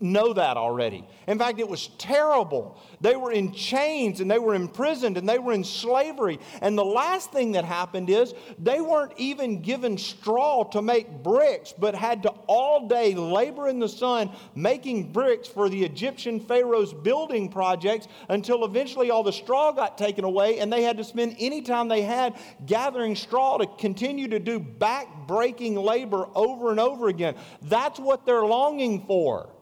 know 0.00 0.32
that 0.32 0.56
already. 0.56 1.06
In 1.26 1.38
fact, 1.38 1.58
it 1.58 1.68
was 1.68 1.88
terrible. 1.98 2.80
They 3.00 3.16
were 3.16 3.32
in 3.32 3.52
chains 3.52 4.20
and 4.20 4.30
they 4.30 4.38
were 4.38 4.54
imprisoned 4.54 5.16
and 5.16 5.28
they 5.28 5.38
were 5.38 5.52
in 5.52 5.64
slavery. 5.64 6.38
And 6.60 6.76
the 6.76 6.84
last 6.84 7.32
thing 7.32 7.52
that 7.52 7.64
happened 7.64 8.10
is 8.10 8.34
they 8.58 8.80
weren't 8.80 9.12
even 9.16 9.62
given 9.62 9.98
straw 9.98 10.64
to 10.70 10.82
make 10.82 11.22
bricks, 11.22 11.72
but 11.76 11.94
had 11.94 12.22
to 12.24 12.30
all 12.46 12.88
day 12.88 13.14
labor 13.14 13.68
in 13.68 13.78
the 13.78 13.88
sun 13.88 14.30
making 14.54 15.12
bricks 15.12 15.48
for 15.48 15.68
the 15.68 15.84
Egyptian 15.84 16.40
Pharaoh's 16.40 16.92
building 16.92 17.48
projects 17.48 18.08
until 18.28 18.64
eventually 18.64 19.10
all 19.10 19.22
the 19.22 19.32
straw 19.32 19.72
got 19.72 19.96
taken 19.98 20.24
away 20.24 20.58
and 20.58 20.72
they 20.72 20.82
had 20.82 20.96
to 20.96 21.04
spend 21.04 21.36
any 21.38 21.62
time 21.62 21.88
they 21.88 22.02
had 22.02 22.34
gathering 22.66 23.16
straw 23.16 23.58
to 23.58 23.66
continue 23.78 24.28
to 24.28 24.38
do 24.38 24.58
back 24.58 25.26
breaking 25.26 25.76
labor 25.76 26.26
over 26.34 26.70
and 26.70 26.80
over 26.80 27.08
again. 27.08 27.34
That's 27.62 27.98
what 27.98 28.26
they're 28.26 28.44
longing 28.44 29.06
for. 29.06 29.53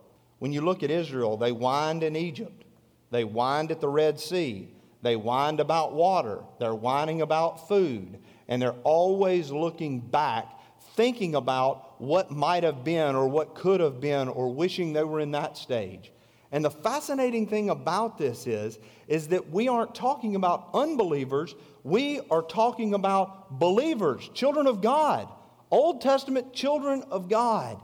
When 0.42 0.52
you 0.52 0.60
look 0.60 0.82
at 0.82 0.90
Israel, 0.90 1.36
they 1.36 1.52
whined 1.52 2.02
in 2.02 2.16
Egypt, 2.16 2.64
they 3.12 3.22
whined 3.22 3.70
at 3.70 3.80
the 3.80 3.86
Red 3.86 4.18
Sea, 4.18 4.74
they 5.00 5.14
whined 5.14 5.60
about 5.60 5.94
water, 5.94 6.40
they're 6.58 6.74
whining 6.74 7.22
about 7.22 7.68
food, 7.68 8.18
and 8.48 8.60
they're 8.60 8.74
always 8.82 9.52
looking 9.52 10.00
back, 10.00 10.48
thinking 10.96 11.36
about 11.36 12.00
what 12.00 12.32
might 12.32 12.64
have 12.64 12.82
been 12.82 13.14
or 13.14 13.28
what 13.28 13.54
could 13.54 13.78
have 13.78 14.00
been 14.00 14.26
or 14.26 14.52
wishing 14.52 14.92
they 14.92 15.04
were 15.04 15.20
in 15.20 15.30
that 15.30 15.56
stage. 15.56 16.10
And 16.50 16.64
the 16.64 16.72
fascinating 16.72 17.46
thing 17.46 17.70
about 17.70 18.18
this 18.18 18.48
is, 18.48 18.80
is 19.06 19.28
that 19.28 19.48
we 19.48 19.68
aren't 19.68 19.94
talking 19.94 20.34
about 20.34 20.70
unbelievers, 20.74 21.54
we 21.84 22.20
are 22.32 22.42
talking 22.42 22.94
about 22.94 23.60
believers, 23.60 24.28
children 24.34 24.66
of 24.66 24.80
God, 24.80 25.28
Old 25.70 26.00
Testament 26.00 26.52
children 26.52 27.04
of 27.12 27.28
God. 27.28 27.80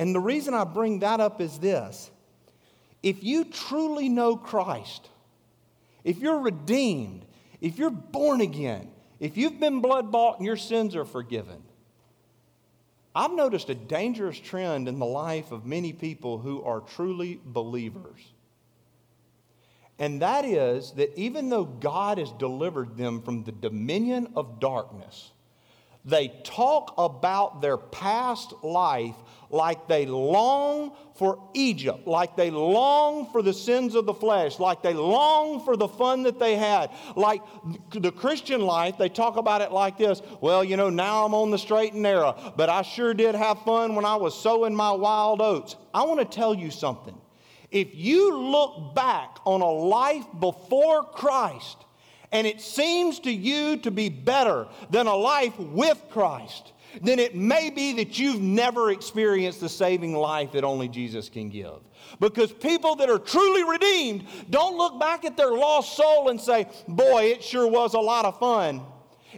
And 0.00 0.14
the 0.14 0.20
reason 0.20 0.54
I 0.54 0.64
bring 0.64 1.00
that 1.00 1.20
up 1.20 1.42
is 1.42 1.58
this 1.58 2.10
if 3.02 3.22
you 3.22 3.44
truly 3.44 4.08
know 4.08 4.34
Christ, 4.34 5.10
if 6.04 6.16
you're 6.16 6.40
redeemed, 6.40 7.26
if 7.60 7.78
you're 7.78 7.90
born 7.90 8.40
again, 8.40 8.90
if 9.20 9.36
you've 9.36 9.60
been 9.60 9.82
blood 9.82 10.10
bought 10.10 10.38
and 10.38 10.46
your 10.46 10.56
sins 10.56 10.96
are 10.96 11.04
forgiven, 11.04 11.62
I've 13.14 13.32
noticed 13.32 13.68
a 13.68 13.74
dangerous 13.74 14.40
trend 14.40 14.88
in 14.88 14.98
the 14.98 15.04
life 15.04 15.52
of 15.52 15.66
many 15.66 15.92
people 15.92 16.38
who 16.38 16.62
are 16.62 16.80
truly 16.80 17.38
believers. 17.44 18.20
And 19.98 20.22
that 20.22 20.46
is 20.46 20.92
that 20.92 21.12
even 21.14 21.50
though 21.50 21.64
God 21.64 22.16
has 22.16 22.32
delivered 22.32 22.96
them 22.96 23.20
from 23.20 23.44
the 23.44 23.52
dominion 23.52 24.32
of 24.34 24.60
darkness, 24.60 25.32
they 26.04 26.28
talk 26.44 26.94
about 26.96 27.60
their 27.60 27.76
past 27.76 28.52
life 28.62 29.16
like 29.50 29.88
they 29.88 30.06
long 30.06 30.92
for 31.16 31.42
Egypt, 31.54 32.06
like 32.06 32.36
they 32.36 32.50
long 32.50 33.30
for 33.32 33.42
the 33.42 33.52
sins 33.52 33.94
of 33.94 34.06
the 34.06 34.14
flesh, 34.14 34.58
like 34.58 34.82
they 34.82 34.94
long 34.94 35.64
for 35.64 35.76
the 35.76 35.88
fun 35.88 36.22
that 36.22 36.38
they 36.38 36.56
had. 36.56 36.90
Like 37.16 37.42
the 37.90 38.12
Christian 38.12 38.60
life, 38.60 38.96
they 38.96 39.08
talk 39.08 39.36
about 39.36 39.60
it 39.60 39.72
like 39.72 39.98
this 39.98 40.22
Well, 40.40 40.62
you 40.62 40.76
know, 40.76 40.88
now 40.88 41.26
I'm 41.26 41.34
on 41.34 41.50
the 41.50 41.58
straight 41.58 41.92
and 41.92 42.02
narrow, 42.02 42.54
but 42.56 42.70
I 42.70 42.82
sure 42.82 43.12
did 43.12 43.34
have 43.34 43.60
fun 43.62 43.94
when 43.94 44.04
I 44.04 44.16
was 44.16 44.40
sowing 44.40 44.74
my 44.74 44.92
wild 44.92 45.40
oats. 45.40 45.76
I 45.92 46.04
want 46.04 46.20
to 46.20 46.36
tell 46.36 46.54
you 46.54 46.70
something. 46.70 47.20
If 47.70 47.88
you 47.92 48.36
look 48.36 48.94
back 48.94 49.38
on 49.44 49.60
a 49.60 49.70
life 49.70 50.26
before 50.40 51.04
Christ, 51.04 51.84
and 52.32 52.46
it 52.46 52.60
seems 52.60 53.20
to 53.20 53.30
you 53.30 53.76
to 53.78 53.90
be 53.90 54.08
better 54.08 54.66
than 54.90 55.06
a 55.06 55.14
life 55.14 55.58
with 55.58 56.02
Christ, 56.10 56.72
then 57.02 57.18
it 57.18 57.34
may 57.34 57.70
be 57.70 57.94
that 57.94 58.18
you've 58.18 58.40
never 58.40 58.90
experienced 58.90 59.60
the 59.60 59.68
saving 59.68 60.14
life 60.14 60.52
that 60.52 60.64
only 60.64 60.88
Jesus 60.88 61.28
can 61.28 61.48
give. 61.48 61.78
Because 62.18 62.52
people 62.52 62.96
that 62.96 63.10
are 63.10 63.18
truly 63.18 63.64
redeemed 63.64 64.26
don't 64.48 64.76
look 64.76 64.98
back 64.98 65.24
at 65.24 65.36
their 65.36 65.52
lost 65.52 65.96
soul 65.96 66.28
and 66.28 66.40
say, 66.40 66.66
Boy, 66.88 67.26
it 67.26 67.42
sure 67.42 67.66
was 67.66 67.94
a 67.94 68.00
lot 68.00 68.24
of 68.24 68.38
fun. 68.38 68.82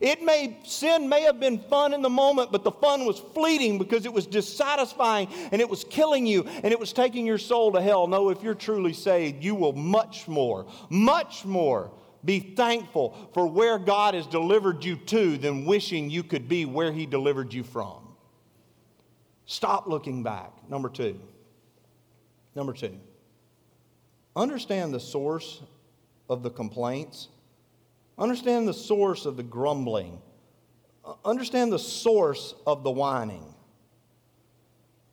It 0.01 0.23
may, 0.23 0.57
sin 0.65 1.09
may 1.09 1.23
have 1.23 1.39
been 1.39 1.59
fun 1.59 1.93
in 1.93 2.01
the 2.01 2.09
moment, 2.09 2.51
but 2.51 2.65
the 2.65 2.71
fun 2.71 3.05
was 3.05 3.21
fleeting 3.35 3.79
because 3.79 4.07
it 4.07 4.13
was 4.13 4.27
dissatisfying 4.27 5.29
and 5.53 5.61
it 5.61 5.69
was 5.69 5.85
killing 5.85 6.27
you 6.27 6.45
and 6.45 6.73
it 6.73 6.81
was 6.81 6.95
taking 6.95 7.27
your 7.27 7.37
soul 7.37 7.73
to 7.73 7.83
hell. 7.83 8.07
No, 8.07 8.31
if 8.31 8.43
you're 8.43 8.55
truly 8.55 8.95
saved, 8.95 9.45
you 9.45 9.55
will 9.55 9.75
much 9.75 10.27
more, 10.29 10.67
much 10.89 11.45
more 11.45 11.91
be 12.25 12.41
thankful 12.41 13.31
for 13.35 13.47
where 13.47 13.79
God 13.79 14.15
has 14.15 14.27
delivered 14.27 14.85
you 14.85 14.97
to 14.97 15.37
than 15.37 15.65
wishing 15.65 16.11
you 16.11 16.23
could 16.23 16.49
be 16.49 16.65
where 16.65 16.93
He 16.93 17.07
delivered 17.07 17.53
you 17.53 17.65
from. 17.65 17.99
Stop 19.47 19.87
looking 19.87 20.23
back. 20.23 20.53
Number 20.69 20.89
two. 20.89 21.21
Number 22.55 22.73
two. 22.73 22.99
Understand 24.37 24.95
the 24.95 25.01
source 25.01 25.63
of 26.29 26.43
the 26.43 26.51
complaints. 26.51 27.29
Understand 28.19 28.69
the 28.69 28.75
source 28.75 29.27
of 29.27 29.37
the 29.37 29.43
grumbling. 29.43 30.21
Understand 31.25 31.73
the 31.73 31.79
source 31.79 32.55
of 32.67 32.85
the 32.85 32.91
whining. 32.91 33.53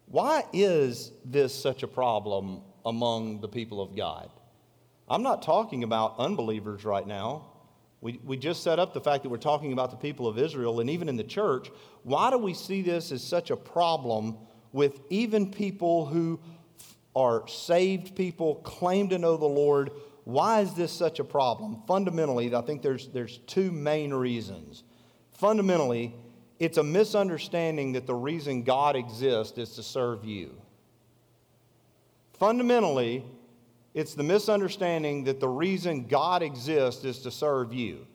Why 0.06 0.44
is 0.54 1.12
this 1.26 1.54
such 1.54 1.84
a 1.84 1.88
problem 1.88 2.62
among 2.86 3.42
the 3.42 3.48
people 3.48 3.82
of 3.82 3.96
God? 3.96 4.30
I'm 5.10 5.24
not 5.24 5.42
talking 5.42 5.84
about 5.84 6.16
unbelievers 6.20 6.86
right 6.86 7.06
now. 7.06 7.46
We, 8.02 8.20
we 8.24 8.38
just 8.38 8.64
set 8.64 8.80
up 8.80 8.94
the 8.94 9.02
fact 9.02 9.24
that 9.24 9.30
we're 9.30 9.38
talking 9.38 9.74
about 9.74 9.92
the 9.92 9.98
people 9.98 10.28
of 10.28 10.38
Israel, 10.38 10.80
and 10.80 10.90
even 10.90 11.10
in 11.10 11.18
the 11.18 11.24
church, 11.24 11.70
why 12.04 12.30
do 12.30 12.38
we 12.38 12.54
see 12.54 12.82
this 12.82 13.12
as 13.12 13.24
such 13.24 13.52
a 13.52 13.58
problem 13.58 14.38
with 14.72 15.02
even 15.10 15.52
people 15.52 16.06
who 16.06 16.40
are 17.16 17.46
saved 17.48 18.16
people, 18.16 18.56
claim 18.56 19.10
to 19.10 19.18
know 19.18 19.36
the 19.36 19.46
Lord? 19.46 19.92
Why 20.24 20.62
is 20.62 20.74
this 20.76 20.92
such 20.92 21.20
a 21.20 21.24
problem? 21.24 21.82
Fundamentally, 21.88 22.54
I 22.56 22.62
think 22.62 22.82
there's, 22.82 23.08
there's 23.10 23.40
two 23.40 23.72
main 23.72 24.14
reasons. 24.14 24.84
Fundamentally, 25.32 26.16
it's 26.60 26.78
a 26.78 26.84
misunderstanding 26.84 27.94
that 27.94 28.06
the 28.06 28.16
reason 28.16 28.64
God 28.64 28.96
exists 28.96 29.58
is 29.58 29.72
to 29.76 29.84
serve 29.84 30.24
you. 30.24 30.62
Fundamentally, 32.34 33.26
it's 34.00 34.14
the 34.14 34.24
misunderstanding 34.24 35.26
that 35.26 35.40
the 35.40 35.48
reason 35.48 36.08
God 36.08 36.42
exists 36.42 37.04
is 37.04 37.20
to 37.20 37.32
serve 37.32 37.74
you. 37.74 38.08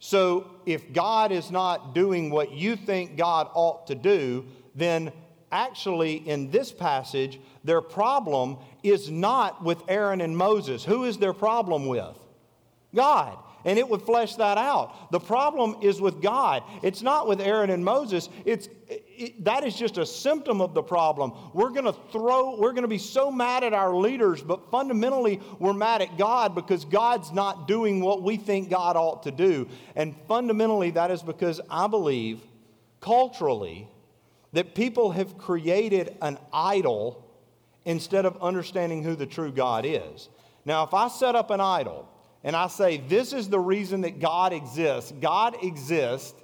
So 0.00 0.50
if 0.66 0.92
God 0.92 1.30
is 1.30 1.50
not 1.50 1.94
doing 1.94 2.30
what 2.30 2.52
you 2.52 2.74
think 2.74 3.16
God 3.16 3.48
ought 3.54 3.86
to 3.88 3.94
do, 3.94 4.46
then 4.74 5.12
actually 5.52 6.16
in 6.28 6.50
this 6.50 6.72
passage, 6.72 7.38
their 7.64 7.80
problem 7.80 8.58
is 8.82 9.10
not 9.10 9.62
with 9.62 9.82
Aaron 9.88 10.20
and 10.20 10.36
Moses. 10.36 10.84
Who 10.84 11.04
is 11.04 11.18
their 11.18 11.34
problem 11.34 11.86
with? 11.86 12.16
God 12.94 13.38
and 13.64 13.78
it 13.78 13.88
would 13.88 14.02
flesh 14.02 14.36
that 14.36 14.58
out. 14.58 15.10
The 15.12 15.20
problem 15.20 15.76
is 15.82 16.00
with 16.00 16.22
God. 16.22 16.62
It's 16.82 17.02
not 17.02 17.28
with 17.28 17.40
Aaron 17.40 17.70
and 17.70 17.84
Moses. 17.84 18.28
It's 18.44 18.68
it, 18.88 19.44
that 19.44 19.64
is 19.64 19.74
just 19.74 19.98
a 19.98 20.06
symptom 20.06 20.60
of 20.60 20.74
the 20.74 20.82
problem. 20.82 21.32
We're 21.52 21.70
going 21.70 21.84
to 21.84 21.94
throw 22.10 22.58
we're 22.58 22.72
going 22.72 22.82
to 22.82 22.88
be 22.88 22.98
so 22.98 23.30
mad 23.30 23.64
at 23.64 23.72
our 23.72 23.94
leaders, 23.94 24.42
but 24.42 24.70
fundamentally 24.70 25.40
we're 25.58 25.74
mad 25.74 26.02
at 26.02 26.16
God 26.16 26.54
because 26.54 26.84
God's 26.84 27.32
not 27.32 27.68
doing 27.68 28.00
what 28.00 28.22
we 28.22 28.36
think 28.36 28.70
God 28.70 28.96
ought 28.96 29.22
to 29.24 29.30
do. 29.30 29.68
And 29.94 30.14
fundamentally 30.26 30.90
that 30.92 31.10
is 31.10 31.22
because 31.22 31.60
I 31.70 31.86
believe 31.86 32.40
culturally 33.00 33.88
that 34.52 34.74
people 34.74 35.12
have 35.12 35.38
created 35.38 36.16
an 36.20 36.38
idol 36.52 37.26
instead 37.84 38.26
of 38.26 38.42
understanding 38.42 39.02
who 39.02 39.14
the 39.14 39.26
true 39.26 39.52
God 39.52 39.84
is. 39.86 40.28
Now, 40.64 40.84
if 40.84 40.92
I 40.92 41.08
set 41.08 41.34
up 41.34 41.50
an 41.50 41.60
idol 41.60 42.08
and 42.42 42.56
I 42.56 42.68
say, 42.68 42.98
This 42.98 43.32
is 43.32 43.48
the 43.48 43.60
reason 43.60 44.02
that 44.02 44.20
God 44.20 44.52
exists. 44.52 45.12
God 45.20 45.56
exists 45.62 46.34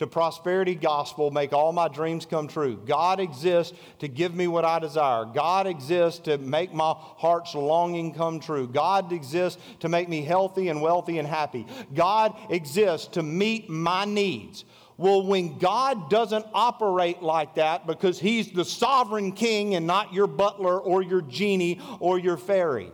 to 0.00 0.06
prosperity 0.06 0.74
gospel, 0.74 1.30
make 1.30 1.52
all 1.52 1.72
my 1.72 1.86
dreams 1.86 2.24
come 2.24 2.48
true. 2.48 2.80
God 2.86 3.20
exists 3.20 3.76
to 3.98 4.08
give 4.08 4.34
me 4.34 4.48
what 4.48 4.64
I 4.64 4.78
desire. 4.78 5.26
God 5.26 5.66
exists 5.66 6.20
to 6.20 6.38
make 6.38 6.72
my 6.72 6.94
heart's 6.96 7.54
longing 7.54 8.14
come 8.14 8.40
true. 8.40 8.66
God 8.66 9.12
exists 9.12 9.60
to 9.80 9.90
make 9.90 10.08
me 10.08 10.22
healthy 10.22 10.70
and 10.70 10.80
wealthy 10.80 11.18
and 11.18 11.28
happy. 11.28 11.66
God 11.94 12.34
exists 12.48 13.08
to 13.08 13.22
meet 13.22 13.68
my 13.68 14.06
needs. 14.06 14.64
Well, 14.96 15.26
when 15.26 15.58
God 15.58 16.08
doesn't 16.08 16.46
operate 16.54 17.22
like 17.22 17.56
that 17.56 17.86
because 17.86 18.18
He's 18.18 18.50
the 18.52 18.64
sovereign 18.64 19.32
king 19.32 19.74
and 19.74 19.86
not 19.86 20.14
your 20.14 20.26
butler 20.26 20.78
or 20.80 21.02
your 21.02 21.20
genie 21.20 21.78
or 22.00 22.18
your 22.18 22.38
fairy. 22.38 22.90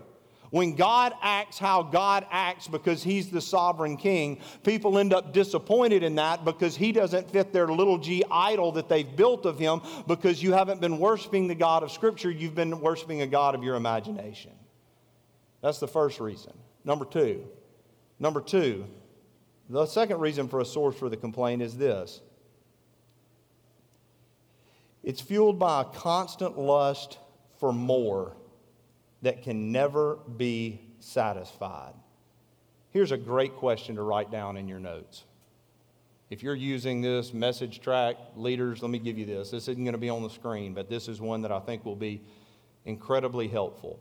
When 0.51 0.75
God 0.75 1.13
acts 1.23 1.59
how 1.59 1.83
God 1.83 2.27
acts 2.31 2.69
because 2.69 3.03
He's 3.03 3.31
the 3.31 3.41
sovereign 3.41 3.97
king, 3.97 4.41
people 4.63 4.99
end 4.99 5.13
up 5.13 5.33
disappointed 5.33 6.03
in 6.03 6.15
that 6.17 6.45
because 6.45 6.77
He 6.77 6.93
doesn't 6.93 7.31
fit 7.31 7.53
their 7.53 7.69
little 7.69 7.99
g 7.99 8.25
idol 8.31 8.73
that 8.73 8.89
they've 8.89 9.17
built 9.17 9.47
of 9.47 9.59
Him 9.59 9.81
because 10.07 10.43
you 10.43 10.53
haven't 10.53 10.81
been 10.81 10.99
worshiping 10.99 11.49
the 11.49 11.55
God 11.55 11.83
of 11.83 11.91
Scripture, 11.91 12.31
you've 12.31 12.55
been 12.55 12.81
worshiping 12.81 13.23
a 13.23 13.27
God 13.27 13.55
of 13.55 13.63
your 13.63 13.75
imagination. 13.75 14.53
That's 15.63 15.81
the 15.81 15.89
first 15.89 16.21
reason. 16.21 16.53
Number 16.85 17.05
two. 17.05 17.47
Number 18.19 18.41
two, 18.41 18.87
the 19.69 19.87
second 19.87 20.21
reason 20.21 20.49
for 20.49 20.61
a 20.61 20.65
source 20.65 20.97
for 20.97 21.09
the 21.09 21.17
complaint 21.17 21.61
is 21.61 21.77
this 21.77 22.21
it's 25.03 25.21
fueled 25.21 25.59
by 25.59 25.83
a 25.83 25.85
constant 25.85 26.59
lust 26.59 27.19
for 27.59 27.73
more 27.73 28.37
that 29.23 29.43
can 29.43 29.73
never 29.73 30.17
be 30.37 30.81
satisfied. 31.01 31.95
Here's 32.91 33.13
a 33.13 33.17
great 33.17 33.57
question 33.57 33.97
to 33.97 34.03
write 34.03 34.31
down 34.31 34.57
in 34.57 34.69
your 34.69 34.81
notes. 34.81 35.25
If 36.29 36.43
you're 36.43 36.55
using 36.55 37.03
this 37.03 37.33
message 37.33 37.81
track, 37.81 38.17
leaders, 38.35 38.83
let 38.83 38.91
me 38.91 38.99
give 38.99 39.17
you 39.17 39.27
this. 39.27 39.51
This 39.51 39.69
isn't 39.69 39.85
going 39.85 39.93
to 39.93 39.99
be 39.99 40.09
on 40.09 40.23
the 40.23 40.31
screen, 40.31 40.75
but 40.75 40.89
this 40.89 41.09
is 41.09 41.21
one 41.21 41.43
that 41.43 41.53
I 41.53 41.61
think 41.61 41.85
will 41.85 41.95
be 41.95 42.23
incredibly 42.85 43.49
helpful. 43.49 44.01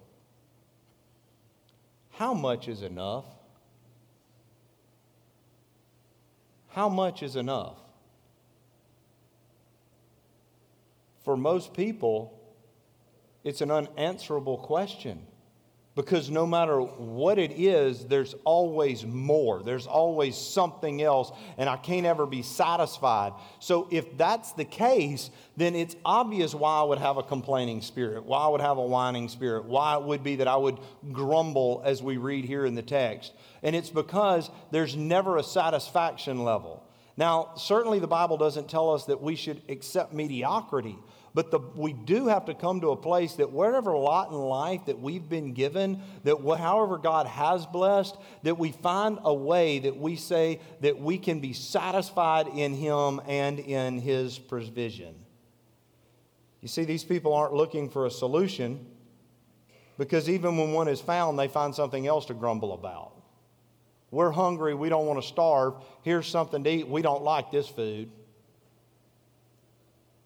How 2.11 2.33
much 2.33 2.67
is 2.67 2.81
enough? 2.81 3.25
How 6.69 6.89
much 6.89 7.21
is 7.21 7.35
enough? 7.35 7.77
For 11.23 11.35
most 11.37 11.73
people, 11.73 12.34
it's 13.45 13.61
an 13.61 13.71
unanswerable 13.71 14.57
question. 14.57 15.21
Because 15.95 16.29
no 16.29 16.45
matter 16.45 16.81
what 16.81 17.39
it 17.39 17.53
is, 17.53 18.05
there's 18.05 18.35
always 18.43 19.05
more. 19.05 19.63
There's 19.63 19.87
always 19.87 20.35
something 20.35 21.01
else, 21.01 21.31
and 21.57 21.69
I 21.69 21.77
can't 21.77 22.05
ever 22.05 22.25
be 22.25 22.41
satisfied. 22.41 23.31
So, 23.59 23.87
if 23.89 24.17
that's 24.17 24.51
the 24.51 24.65
case, 24.65 25.29
then 25.55 25.73
it's 25.73 25.95
obvious 26.03 26.53
why 26.53 26.81
I 26.81 26.83
would 26.83 26.97
have 26.97 27.15
a 27.15 27.23
complaining 27.23 27.81
spirit, 27.81 28.25
why 28.25 28.39
I 28.39 28.49
would 28.49 28.59
have 28.59 28.77
a 28.77 28.85
whining 28.85 29.29
spirit, 29.29 29.63
why 29.63 29.95
it 29.95 30.03
would 30.03 30.21
be 30.21 30.35
that 30.37 30.49
I 30.49 30.57
would 30.57 30.79
grumble 31.13 31.81
as 31.85 32.03
we 32.03 32.17
read 32.17 32.43
here 32.43 32.65
in 32.65 32.75
the 32.75 32.81
text. 32.81 33.31
And 33.63 33.73
it's 33.73 33.89
because 33.89 34.49
there's 34.71 34.97
never 34.97 35.37
a 35.37 35.43
satisfaction 35.43 36.43
level. 36.43 36.83
Now, 37.15 37.53
certainly 37.55 37.99
the 37.99 38.07
Bible 38.07 38.35
doesn't 38.35 38.69
tell 38.69 38.93
us 38.93 39.05
that 39.05 39.21
we 39.21 39.37
should 39.37 39.61
accept 39.69 40.11
mediocrity. 40.11 40.97
But 41.35 41.51
the, 41.51 41.59
we 41.59 41.91
do 41.91 42.27
have 42.27 42.45
to 42.45 42.53
come 42.53 42.79
to 42.79 42.91
a 42.91 42.95
place 42.95 43.33
that 43.33 43.51
whatever 43.51 43.95
lot 43.97 44.31
in 44.31 44.37
life 44.37 44.85
that 44.85 45.01
we've 45.01 45.27
been 45.27 45.51
given, 45.51 46.01
that 46.23 46.37
however 46.57 46.97
God 46.97 47.27
has 47.27 47.65
blessed, 47.65 48.15
that 48.43 48.57
we 48.57 48.71
find 48.71 49.19
a 49.21 49.33
way 49.33 49.79
that 49.79 49.97
we 49.97 50.15
say 50.15 50.61
that 50.79 50.97
we 50.97 51.17
can 51.17 51.41
be 51.41 51.51
satisfied 51.51 52.47
in 52.47 52.73
Him 52.73 53.19
and 53.27 53.59
in 53.59 53.99
His 53.99 54.39
provision. 54.39 55.13
You 56.61 56.69
see, 56.69 56.85
these 56.85 57.03
people 57.03 57.33
aren't 57.33 57.53
looking 57.53 57.89
for 57.89 58.05
a 58.05 58.11
solution 58.11 58.85
because 59.97 60.29
even 60.29 60.55
when 60.55 60.71
one 60.71 60.87
is 60.87 61.01
found, 61.01 61.37
they 61.37 61.49
find 61.49 61.75
something 61.75 62.07
else 62.07 62.27
to 62.27 62.33
grumble 62.33 62.71
about. 62.71 63.11
We're 64.09 64.31
hungry, 64.31 64.73
we 64.73 64.87
don't 64.87 65.05
want 65.05 65.21
to 65.21 65.27
starve. 65.27 65.73
Here's 66.01 66.27
something 66.27 66.63
to 66.63 66.69
eat, 66.69 66.87
we 66.87 67.01
don't 67.01 67.23
like 67.23 67.51
this 67.51 67.67
food. 67.67 68.09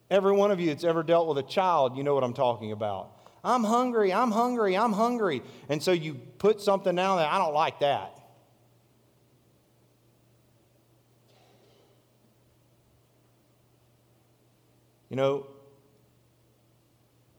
Every 0.09 0.31
one 0.31 0.51
of 0.51 0.59
you 0.59 0.67
that's 0.67 0.83
ever 0.83 1.03
dealt 1.03 1.27
with 1.27 1.37
a 1.37 1.43
child, 1.43 1.95
you 1.95 2.03
know 2.03 2.15
what 2.15 2.23
I'm 2.23 2.33
talking 2.33 2.71
about. 2.71 3.11
I'm 3.43 3.63
hungry, 3.63 4.11
I'm 4.11 4.31
hungry, 4.31 4.75
I'm 4.75 4.91
hungry. 4.91 5.41
And 5.69 5.81
so 5.81 5.91
you 5.91 6.15
put 6.15 6.61
something 6.61 6.95
down 6.95 7.17
there, 7.17 7.27
I 7.27 7.37
don't 7.37 7.53
like 7.53 7.79
that. 7.79 8.15
You 15.09 15.15
know, 15.15 15.47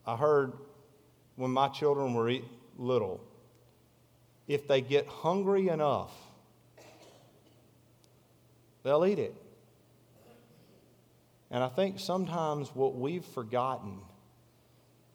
I 0.07 0.17
heard 0.17 0.53
when 1.37 1.51
my 1.51 1.69
children 1.69 2.15
were 2.15 2.33
little, 2.77 3.21
if 4.49 4.67
they 4.67 4.81
get 4.81 5.07
hungry 5.07 5.69
enough, 5.69 6.13
they'll 8.83 9.07
eat 9.07 9.19
it. 9.19 9.35
And 11.51 11.65
I 11.65 11.69
think 11.69 11.99
sometimes 11.99 12.69
what 12.75 12.95
we've 12.95 13.25
forgotten 13.25 13.99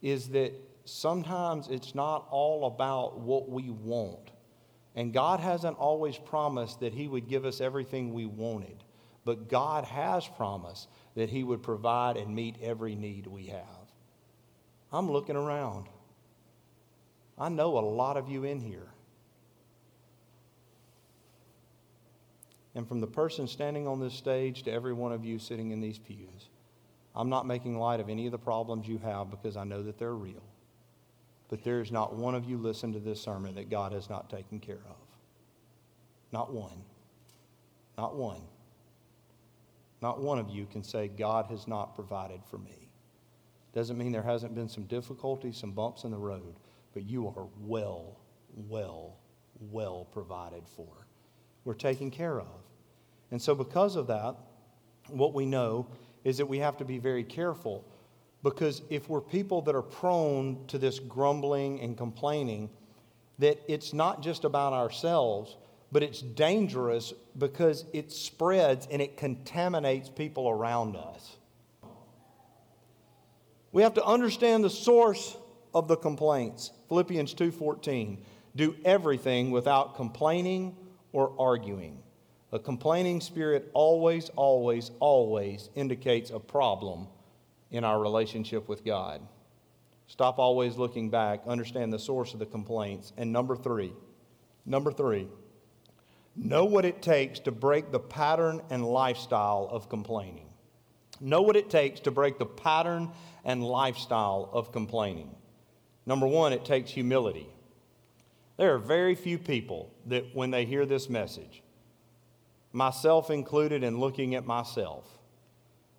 is 0.02 0.30
that 0.30 0.54
sometimes 0.84 1.68
it's 1.70 1.96
not 1.96 2.28
all 2.30 2.68
about 2.68 3.20
what 3.20 3.50
we 3.50 3.70
want. 3.70 4.32
And 4.96 5.14
God 5.14 5.40
hasn't 5.40 5.78
always 5.78 6.18
promised 6.18 6.80
that 6.82 6.94
He 6.94 7.08
would 7.08 7.28
give 7.28 7.46
us 7.46 7.60
everything 7.62 8.14
we 8.14 8.26
wanted, 8.26 8.84
but 9.24 9.50
God 9.50 9.86
has 9.86 10.28
promised 10.28 10.88
that 11.16 11.30
He 11.30 11.44
would 11.44 11.64
provide 11.64 12.18
and 12.18 12.36
meet 12.36 12.56
every 12.62 12.96
need 12.96 13.28
we 13.28 13.48
have. 13.48 13.92
I'm 14.92 15.12
looking 15.12 15.36
around. 15.36 15.88
I 17.38 17.50
know 17.50 17.78
a 17.78 17.80
lot 17.80 18.16
of 18.16 18.30
you 18.30 18.46
in 18.46 18.62
here. 18.62 18.88
And 22.76 22.88
from 22.88 23.00
the 23.00 23.08
person 23.08 23.48
standing 23.48 23.88
on 23.88 24.00
this 24.00 24.14
stage 24.14 24.64
to 24.64 24.72
every 24.72 24.94
one 24.94 25.14
of 25.14 25.24
you 25.24 25.40
sitting 25.40 25.72
in 25.72 25.80
these 25.80 25.98
pews. 25.98 26.50
I'm 27.16 27.30
not 27.30 27.48
making 27.48 27.80
light 27.80 28.02
of 28.02 28.10
any 28.10 28.26
of 28.26 28.34
the 28.34 28.38
problems 28.38 28.88
you 28.88 28.98
have 28.98 29.32
because 29.32 29.56
I 29.56 29.64
know 29.64 29.82
that 29.84 29.98
they're 29.98 30.14
real. 30.14 30.44
But 31.48 31.64
there 31.64 31.80
is 31.80 31.92
not 31.92 32.16
one 32.16 32.36
of 32.36 32.44
you 32.44 32.58
listen 32.58 32.92
to 32.94 33.00
this 33.00 33.22
sermon 33.22 33.56
that 33.56 33.70
God 33.70 33.94
has 33.94 34.10
not 34.10 34.30
taken 34.30 34.60
care 34.60 34.76
of. 34.76 34.98
Not 36.34 36.54
one. 36.54 36.84
Not 37.98 38.16
one. 38.16 38.42
Not 40.02 40.20
one 40.22 40.40
of 40.40 40.50
you 40.50 40.66
can 40.66 40.84
say, 40.84 41.08
God 41.08 41.46
has 41.46 41.68
not 41.68 41.96
provided 41.96 42.42
for 42.50 42.58
me. 42.58 42.90
Doesn't 43.74 43.98
mean 43.98 44.12
there 44.12 44.22
hasn't 44.22 44.56
been 44.56 44.68
some 44.68 44.84
difficulties, 44.84 45.58
some 45.58 45.72
bumps 45.72 46.04
in 46.04 46.12
the 46.12 46.18
road, 46.18 46.56
but 46.94 47.04
you 47.04 47.28
are 47.28 47.48
well, 47.62 48.18
well, 48.68 49.16
well 49.72 50.08
provided 50.12 50.64
for. 50.68 51.08
We're 51.64 51.74
taken 51.74 52.12
care 52.12 52.40
of. 52.40 52.65
And 53.32 53.42
so, 53.42 53.56
because 53.56 53.96
of 53.96 54.08
that, 54.08 54.36
what 55.10 55.34
we 55.34 55.46
know 55.46 55.88
is 56.24 56.38
that 56.38 56.46
we 56.46 56.60
have 56.60 56.78
to 56.78 56.86
be 56.86 56.98
very 56.98 57.24
careful 57.24 57.86
because 58.44 58.84
if 58.90 59.10
we're 59.10 59.22
people 59.22 59.62
that 59.64 59.76
are 59.76 59.82
prone 59.82 60.66
to 60.68 60.78
this 60.78 61.00
grumbling 61.00 61.82
and 61.82 61.98
complaining, 61.98 62.70
that 63.40 63.60
it's 63.68 63.92
not 63.92 64.22
just 64.22 64.44
about 64.44 64.72
ourselves, 64.72 65.58
but 65.92 66.04
it's 66.04 66.22
dangerous 66.22 67.14
because 67.38 67.86
it 67.92 68.12
spreads 68.12 68.88
and 68.92 69.02
it 69.02 69.18
contaminates 69.18 70.10
people 70.10 70.48
around 70.48 70.96
us. 70.96 71.38
We 73.72 73.82
have 73.82 73.96
to 73.96 74.06
understand 74.06 74.64
the 74.64 74.70
source 74.70 75.38
of 75.74 75.88
the 75.88 75.98
complaints. 75.98 76.72
Philippians 76.88 77.34
2:14. 77.34 78.24
Do 78.56 78.76
everything 78.86 79.52
without 79.52 79.96
complaining 79.96 80.78
or 81.12 81.34
arguing 81.38 82.02
a 82.52 82.60
complaining 82.60 83.22
spirit 83.22 83.70
always, 83.74 84.30
always, 84.36 84.92
always 85.00 85.70
indicates 85.76 86.30
a 86.30 86.40
problem 86.40 87.08
in 87.72 87.84
our 87.84 88.00
relationship 88.00 88.70
with 88.70 88.86
God. 88.86 89.22
Stop 90.08 90.38
always 90.38 90.78
looking 90.78 91.10
back, 91.10 91.42
understand 91.48 91.92
the 91.92 92.00
source 92.00 92.34
of 92.34 92.40
the 92.40 92.46
complaints. 92.46 93.12
And 93.18 93.34
number 93.34 93.56
three, 93.56 93.94
number 94.66 94.92
three, 94.92 95.28
know 96.36 96.66
what 96.66 96.86
it 96.86 97.02
takes 97.02 97.40
to 97.40 97.52
break 97.52 97.92
the 97.92 98.00
pattern 98.00 98.62
and 98.70 98.86
lifestyle 98.86 99.68
of 99.72 99.90
complaining. 99.90 100.48
Know 101.20 101.42
what 101.42 101.56
it 101.56 101.70
takes 101.70 102.02
to 102.02 102.12
break 102.12 102.38
the 102.38 102.46
pattern 102.46 103.12
and 103.44 103.64
lifestyle 103.64 104.50
of 104.54 104.72
complaining. 104.72 105.34
Number 106.06 106.28
one, 106.28 106.54
it 106.54 106.66
takes 106.66 106.92
humility. 106.92 107.50
There 108.58 108.74
are 108.74 108.80
very 108.80 109.16
few 109.16 109.38
people 109.38 109.92
that, 110.06 110.36
when 110.36 110.52
they 110.52 110.66
hear 110.66 110.86
this 110.86 111.10
message, 111.10 111.64
myself 112.76 113.30
included, 113.30 113.84
in 113.84 114.00
looking 114.00 114.36
at 114.36 114.46
myself. 114.46 115.06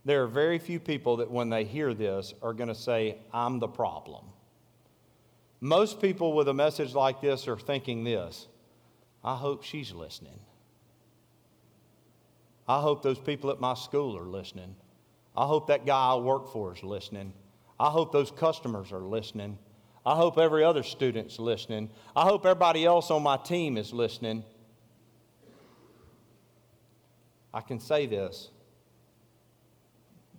There 0.05 0.23
are 0.23 0.29
very 0.29 0.59
few 0.59 0.79
people 0.79 1.17
that, 1.17 1.31
when 1.31 1.51
they 1.51 1.65
hear 1.65 1.95
this, 1.95 2.35
are 2.43 2.53
going 2.53 2.69
to 2.69 2.75
say, 2.75 3.19
I'm 3.33 3.59
the 3.59 3.69
problem. 3.69 4.27
Most 5.61 6.01
people 6.01 6.35
with 6.35 6.49
a 6.49 6.55
message 6.55 6.95
like 6.95 7.21
this 7.21 7.49
are 7.49 7.59
thinking 7.59 8.05
this 8.05 8.47
I 9.25 9.35
hope 9.35 9.65
she's 9.65 9.93
listening. 9.93 10.39
I 12.69 12.81
hope 12.81 13.03
those 13.03 13.19
people 13.19 13.51
at 13.51 13.61
my 13.61 13.75
school 13.75 14.17
are 14.19 14.29
listening. 14.29 14.77
I 15.37 15.47
hope 15.47 15.69
that 15.69 15.87
guy 15.87 16.13
I 16.13 16.17
work 16.17 16.53
for 16.53 16.75
is 16.75 16.83
listening. 16.83 17.33
I 17.79 17.91
hope 17.91 18.13
those 18.13 18.31
customers 18.31 18.93
are 18.93 19.01
listening. 19.01 19.59
I 20.05 20.15
hope 20.15 20.39
every 20.39 20.63
other 20.63 20.83
student's 20.83 21.39
listening. 21.39 21.91
I 22.15 22.23
hope 22.23 22.47
everybody 22.47 22.85
else 22.85 23.11
on 23.11 23.23
my 23.23 23.37
team 23.37 23.77
is 23.77 23.93
listening. 23.93 24.45
I 27.57 27.63
can 27.63 27.81
say 27.81 28.05
this 28.05 28.51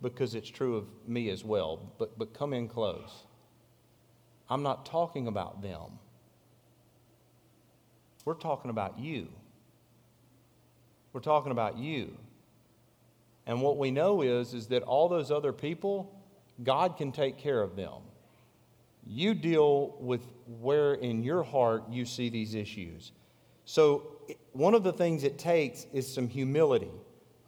because 0.00 0.36
it's 0.36 0.48
true 0.48 0.76
of 0.76 0.84
me 1.04 1.30
as 1.30 1.42
well, 1.42 1.92
but, 1.98 2.16
but 2.16 2.32
come 2.32 2.52
in 2.52 2.68
close. 2.68 3.24
I'm 4.48 4.62
not 4.62 4.86
talking 4.86 5.26
about 5.26 5.60
them. 5.60 5.98
We're 8.24 8.34
talking 8.34 8.70
about 8.70 9.00
you. 9.00 9.26
We're 11.12 11.18
talking 11.18 11.50
about 11.50 11.76
you. 11.76 12.16
And 13.46 13.62
what 13.62 13.78
we 13.78 13.90
know 13.90 14.22
is, 14.22 14.54
is 14.54 14.68
that 14.68 14.84
all 14.84 15.08
those 15.08 15.32
other 15.32 15.52
people, 15.52 16.14
God 16.62 16.96
can 16.96 17.10
take 17.10 17.36
care 17.36 17.60
of 17.60 17.74
them. 17.74 18.00
You 19.04 19.34
deal 19.34 19.96
with 19.98 20.20
where 20.60 20.94
in 20.94 21.24
your 21.24 21.42
heart 21.42 21.82
you 21.90 22.04
see 22.04 22.28
these 22.28 22.54
issues. 22.54 23.10
So, 23.64 24.14
one 24.52 24.74
of 24.74 24.84
the 24.84 24.92
things 24.92 25.24
it 25.24 25.36
takes 25.36 25.86
is 25.92 26.06
some 26.06 26.28
humility, 26.28 26.92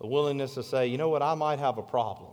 a 0.01 0.07
willingness 0.07 0.55
to 0.55 0.63
say, 0.63 0.87
you 0.87 0.99
know 0.99 1.09
what, 1.09 1.23
I 1.23 1.35
might 1.35 1.59
have 1.59 1.79
a 1.79 1.83
problem, 1.83 2.33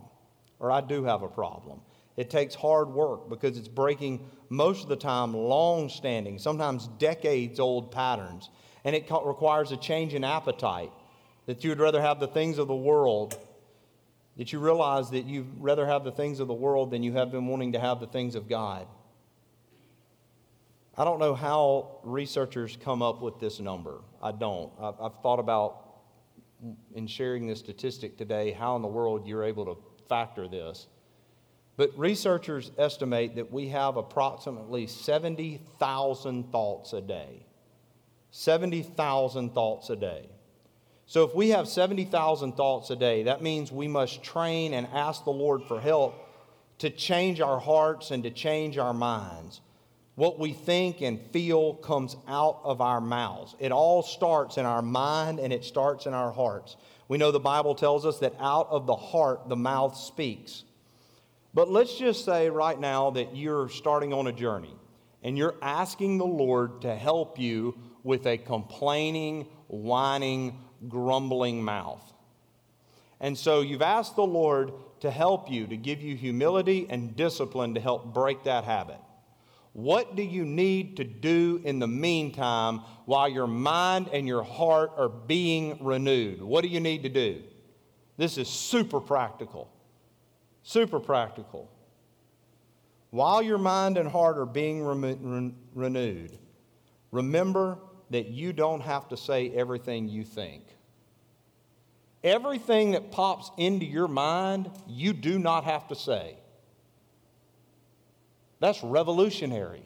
or 0.58 0.70
I 0.70 0.80
do 0.80 1.04
have 1.04 1.22
a 1.22 1.28
problem. 1.28 1.80
It 2.16 2.30
takes 2.30 2.54
hard 2.54 2.88
work 2.88 3.28
because 3.28 3.56
it's 3.56 3.68
breaking 3.68 4.28
most 4.48 4.82
of 4.82 4.88
the 4.88 4.96
time 4.96 5.34
long 5.34 5.88
standing, 5.88 6.38
sometimes 6.38 6.88
decades 6.98 7.60
old 7.60 7.92
patterns. 7.92 8.50
And 8.84 8.96
it 8.96 9.08
requires 9.10 9.70
a 9.70 9.76
change 9.76 10.14
in 10.14 10.24
appetite 10.24 10.90
that 11.46 11.62
you 11.62 11.70
would 11.70 11.80
rather 11.80 12.00
have 12.00 12.20
the 12.20 12.26
things 12.26 12.58
of 12.58 12.68
the 12.68 12.74
world, 12.74 13.38
that 14.36 14.52
you 14.52 14.58
realize 14.58 15.10
that 15.10 15.26
you'd 15.26 15.46
rather 15.60 15.86
have 15.86 16.04
the 16.04 16.12
things 16.12 16.40
of 16.40 16.48
the 16.48 16.54
world 16.54 16.90
than 16.90 17.02
you 17.02 17.12
have 17.12 17.30
been 17.30 17.46
wanting 17.46 17.72
to 17.72 17.78
have 17.78 18.00
the 18.00 18.06
things 18.06 18.34
of 18.34 18.48
God. 18.48 18.86
I 20.96 21.04
don't 21.04 21.20
know 21.20 21.34
how 21.34 22.00
researchers 22.02 22.76
come 22.82 23.02
up 23.02 23.22
with 23.22 23.38
this 23.38 23.60
number. 23.60 24.00
I 24.20 24.32
don't. 24.32 24.72
I've, 24.80 25.00
I've 25.00 25.22
thought 25.22 25.38
about, 25.38 25.87
in 26.94 27.06
sharing 27.06 27.46
this 27.46 27.58
statistic 27.58 28.16
today, 28.16 28.52
how 28.52 28.76
in 28.76 28.82
the 28.82 28.88
world 28.88 29.26
you're 29.26 29.44
able 29.44 29.64
to 29.66 29.78
factor 30.08 30.48
this. 30.48 30.86
But 31.76 31.96
researchers 31.96 32.72
estimate 32.76 33.36
that 33.36 33.52
we 33.52 33.68
have 33.68 33.96
approximately 33.96 34.86
70,000 34.86 36.50
thoughts 36.50 36.92
a 36.92 37.00
day. 37.00 37.46
70,000 38.30 39.54
thoughts 39.54 39.90
a 39.90 39.96
day. 39.96 40.28
So 41.06 41.24
if 41.24 41.34
we 41.34 41.50
have 41.50 41.68
70,000 41.68 42.52
thoughts 42.52 42.90
a 42.90 42.96
day, 42.96 43.22
that 43.22 43.42
means 43.42 43.72
we 43.72 43.88
must 43.88 44.22
train 44.22 44.74
and 44.74 44.86
ask 44.92 45.24
the 45.24 45.30
Lord 45.30 45.62
for 45.62 45.80
help 45.80 46.14
to 46.78 46.90
change 46.90 47.40
our 47.40 47.58
hearts 47.58 48.10
and 48.10 48.22
to 48.24 48.30
change 48.30 48.76
our 48.76 48.92
minds. 48.92 49.60
What 50.18 50.40
we 50.40 50.52
think 50.52 51.00
and 51.00 51.20
feel 51.30 51.74
comes 51.74 52.16
out 52.26 52.58
of 52.64 52.80
our 52.80 53.00
mouths. 53.00 53.54
It 53.60 53.70
all 53.70 54.02
starts 54.02 54.58
in 54.58 54.66
our 54.66 54.82
mind 54.82 55.38
and 55.38 55.52
it 55.52 55.64
starts 55.64 56.06
in 56.06 56.12
our 56.12 56.32
hearts. 56.32 56.76
We 57.06 57.18
know 57.18 57.30
the 57.30 57.38
Bible 57.38 57.76
tells 57.76 58.04
us 58.04 58.18
that 58.18 58.34
out 58.40 58.66
of 58.68 58.88
the 58.88 58.96
heart 58.96 59.48
the 59.48 59.54
mouth 59.54 59.96
speaks. 59.96 60.64
But 61.54 61.70
let's 61.70 61.96
just 61.96 62.24
say 62.24 62.50
right 62.50 62.80
now 62.80 63.10
that 63.10 63.36
you're 63.36 63.68
starting 63.68 64.12
on 64.12 64.26
a 64.26 64.32
journey 64.32 64.74
and 65.22 65.38
you're 65.38 65.54
asking 65.62 66.18
the 66.18 66.26
Lord 66.26 66.80
to 66.80 66.96
help 66.96 67.38
you 67.38 67.78
with 68.02 68.26
a 68.26 68.38
complaining, 68.38 69.46
whining, 69.68 70.58
grumbling 70.88 71.62
mouth. 71.62 72.02
And 73.20 73.38
so 73.38 73.60
you've 73.60 73.82
asked 73.82 74.16
the 74.16 74.26
Lord 74.26 74.72
to 74.98 75.12
help 75.12 75.48
you, 75.48 75.68
to 75.68 75.76
give 75.76 76.02
you 76.02 76.16
humility 76.16 76.88
and 76.90 77.14
discipline 77.14 77.74
to 77.74 77.80
help 77.80 78.12
break 78.12 78.42
that 78.42 78.64
habit. 78.64 78.98
What 79.78 80.16
do 80.16 80.24
you 80.24 80.44
need 80.44 80.96
to 80.96 81.04
do 81.04 81.60
in 81.62 81.78
the 81.78 81.86
meantime 81.86 82.80
while 83.04 83.28
your 83.28 83.46
mind 83.46 84.10
and 84.12 84.26
your 84.26 84.42
heart 84.42 84.90
are 84.96 85.08
being 85.08 85.78
renewed? 85.80 86.42
What 86.42 86.62
do 86.62 86.68
you 86.68 86.80
need 86.80 87.04
to 87.04 87.08
do? 87.08 87.44
This 88.16 88.38
is 88.38 88.48
super 88.48 88.98
practical. 88.98 89.70
Super 90.64 90.98
practical. 90.98 91.70
While 93.10 93.40
your 93.40 93.58
mind 93.58 93.98
and 93.98 94.08
heart 94.08 94.36
are 94.36 94.46
being 94.46 94.82
re- 94.82 95.54
renewed, 95.76 96.36
remember 97.12 97.78
that 98.10 98.26
you 98.26 98.52
don't 98.52 98.80
have 98.80 99.08
to 99.10 99.16
say 99.16 99.50
everything 99.50 100.08
you 100.08 100.24
think. 100.24 100.64
Everything 102.24 102.90
that 102.90 103.12
pops 103.12 103.52
into 103.56 103.86
your 103.86 104.08
mind, 104.08 104.72
you 104.88 105.12
do 105.12 105.38
not 105.38 105.62
have 105.62 105.86
to 105.86 105.94
say. 105.94 106.36
That's 108.60 108.82
revolutionary. 108.82 109.84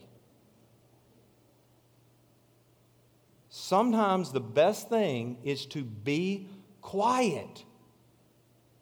Sometimes 3.49 4.33
the 4.33 4.41
best 4.41 4.89
thing 4.89 5.37
is 5.45 5.67
to 5.67 5.85
be 5.85 6.49
quiet. 6.81 7.65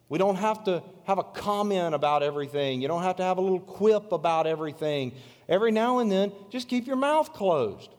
We 0.08 0.18
don't 0.18 0.36
have 0.36 0.64
to 0.64 0.82
have 1.04 1.18
a 1.18 1.24
comment 1.24 1.94
about 1.94 2.22
everything. 2.22 2.80
You 2.80 2.88
don't 2.88 3.02
have 3.02 3.16
to 3.16 3.22
have 3.22 3.38
a 3.38 3.40
little 3.40 3.60
quip 3.60 4.12
about 4.12 4.46
everything. 4.46 5.12
Every 5.48 5.72
now 5.72 5.98
and 5.98 6.10
then, 6.10 6.32
just 6.50 6.68
keep 6.68 6.86
your 6.86 6.96
mouth 6.96 7.32
closed. 7.32 7.90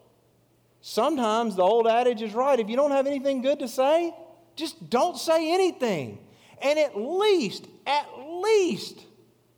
Sometimes 0.81 1.55
the 1.55 1.61
old 1.61 1.87
adage 1.87 2.21
is 2.21 2.33
right. 2.33 2.59
If 2.59 2.69
you 2.69 2.75
don't 2.75 2.91
have 2.91 3.05
anything 3.05 3.41
good 3.41 3.59
to 3.59 3.67
say, 3.67 4.13
just 4.55 4.89
don't 4.89 5.17
say 5.17 5.53
anything. 5.53 6.19
And 6.61 6.79
at 6.79 6.97
least, 6.97 7.67
at 7.85 8.07
least, 8.17 9.05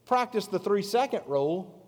practice 0.05 0.47
the 0.47 0.59
three 0.59 0.81
second 0.81 1.21
rule. 1.27 1.82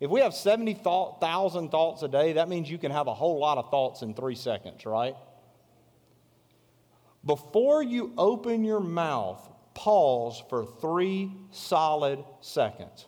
If 0.00 0.10
we 0.10 0.20
have 0.20 0.34
70,000 0.34 1.70
thoughts 1.70 2.02
a 2.02 2.08
day, 2.08 2.34
that 2.34 2.48
means 2.48 2.70
you 2.70 2.78
can 2.78 2.90
have 2.90 3.06
a 3.06 3.14
whole 3.14 3.38
lot 3.38 3.58
of 3.58 3.70
thoughts 3.70 4.02
in 4.02 4.14
three 4.14 4.34
seconds, 4.34 4.84
right? 4.84 5.14
Before 7.24 7.82
you 7.82 8.12
open 8.18 8.64
your 8.64 8.80
mouth, 8.80 9.48
pause 9.72 10.42
for 10.50 10.66
three 10.80 11.32
solid 11.50 12.22
seconds. 12.40 13.06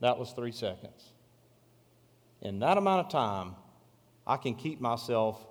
That 0.00 0.18
was 0.18 0.32
three 0.32 0.52
seconds 0.52 1.12
in 2.42 2.60
that 2.60 2.78
amount 2.78 3.06
of 3.06 3.10
time, 3.10 3.56
I 4.26 4.36
can 4.36 4.54
keep 4.54 4.80
myself 4.80 5.44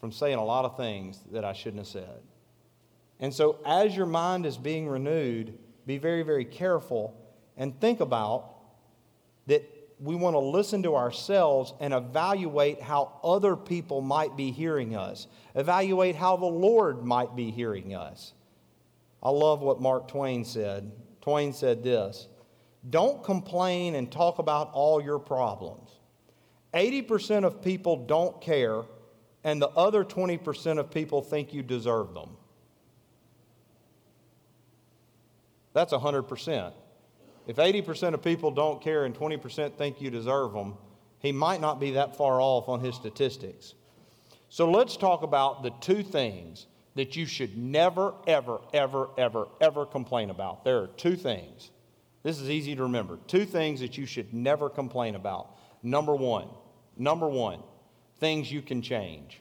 from 0.00 0.12
saying 0.12 0.36
a 0.36 0.44
lot 0.44 0.64
of 0.64 0.76
things 0.76 1.20
that 1.32 1.44
I 1.44 1.52
shouldn't 1.52 1.80
have 1.80 1.86
said. 1.86 2.22
And 3.20 3.32
so, 3.32 3.58
as 3.64 3.96
your 3.96 4.06
mind 4.06 4.46
is 4.46 4.56
being 4.56 4.88
renewed, 4.88 5.58
be 5.86 5.98
very, 5.98 6.22
very 6.22 6.44
careful 6.44 7.14
and 7.56 7.78
think 7.80 8.00
about 8.00 8.50
that 9.46 9.68
we 10.00 10.14
want 10.14 10.34
to 10.34 10.40
listen 10.40 10.82
to 10.82 10.96
ourselves 10.96 11.72
and 11.80 11.94
evaluate 11.94 12.82
how 12.82 13.18
other 13.22 13.56
people 13.56 14.00
might 14.00 14.36
be 14.36 14.50
hearing 14.50 14.96
us, 14.96 15.26
evaluate 15.54 16.16
how 16.16 16.36
the 16.36 16.46
Lord 16.46 17.04
might 17.04 17.36
be 17.36 17.50
hearing 17.50 17.94
us. 17.94 18.32
I 19.22 19.30
love 19.30 19.60
what 19.62 19.80
Mark 19.80 20.08
Twain 20.08 20.44
said. 20.44 20.90
Twain 21.20 21.52
said 21.52 21.82
this 21.82 22.28
Don't 22.90 23.22
complain 23.24 23.94
and 23.94 24.10
talk 24.10 24.38
about 24.38 24.70
all 24.72 25.02
your 25.02 25.18
problems. 25.18 25.90
80% 26.74 27.44
of 27.44 27.62
people 27.62 28.04
don't 28.04 28.40
care, 28.40 28.82
and 29.44 29.62
the 29.62 29.68
other 29.70 30.04
20% 30.04 30.78
of 30.78 30.90
people 30.90 31.22
think 31.22 31.54
you 31.54 31.62
deserve 31.62 32.14
them. 32.14 32.36
That's 35.72 35.92
100%. 35.92 36.72
If 37.46 37.56
80% 37.56 38.14
of 38.14 38.22
people 38.22 38.50
don't 38.50 38.80
care 38.80 39.04
and 39.04 39.14
20% 39.14 39.76
think 39.76 40.00
you 40.00 40.10
deserve 40.10 40.52
them, 40.52 40.74
he 41.18 41.32
might 41.32 41.60
not 41.60 41.80
be 41.80 41.92
that 41.92 42.16
far 42.16 42.40
off 42.40 42.68
on 42.68 42.80
his 42.80 42.94
statistics. 42.94 43.74
So 44.48 44.70
let's 44.70 44.96
talk 44.96 45.22
about 45.22 45.62
the 45.62 45.70
two 45.80 46.02
things 46.02 46.66
that 46.94 47.16
you 47.16 47.26
should 47.26 47.58
never, 47.58 48.14
ever, 48.26 48.60
ever, 48.72 49.08
ever, 49.18 49.48
ever 49.60 49.84
complain 49.86 50.30
about. 50.30 50.64
There 50.64 50.78
are 50.78 50.86
two 50.86 51.16
things. 51.16 51.70
This 52.22 52.40
is 52.40 52.48
easy 52.48 52.74
to 52.76 52.82
remember. 52.84 53.18
Two 53.26 53.44
things 53.44 53.80
that 53.80 53.98
you 53.98 54.06
should 54.06 54.32
never 54.32 54.70
complain 54.70 55.14
about. 55.14 55.56
Number 55.82 56.14
one, 56.14 56.48
Number 56.96 57.28
one, 57.28 57.60
things 58.18 58.50
you 58.50 58.62
can 58.62 58.82
change. 58.82 59.40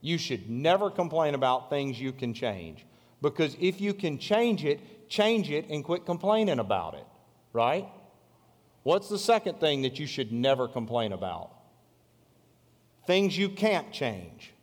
You 0.00 0.18
should 0.18 0.48
never 0.48 0.90
complain 0.90 1.34
about 1.34 1.70
things 1.70 2.00
you 2.00 2.12
can 2.12 2.34
change. 2.34 2.86
Because 3.20 3.56
if 3.60 3.80
you 3.80 3.94
can 3.94 4.18
change 4.18 4.64
it, 4.64 4.80
change 5.12 5.50
it 5.50 5.68
and 5.68 5.84
quit 5.84 6.06
complaining 6.06 6.58
about 6.58 6.94
it, 6.94 7.04
right? 7.52 7.86
What's 8.82 9.10
the 9.10 9.18
second 9.18 9.60
thing 9.60 9.82
that 9.82 9.98
you 9.98 10.06
should 10.06 10.32
never 10.32 10.66
complain 10.66 11.12
about? 11.12 11.50
Things 13.06 13.36
you 13.36 13.50
can't 13.50 13.92
change. 13.92 14.54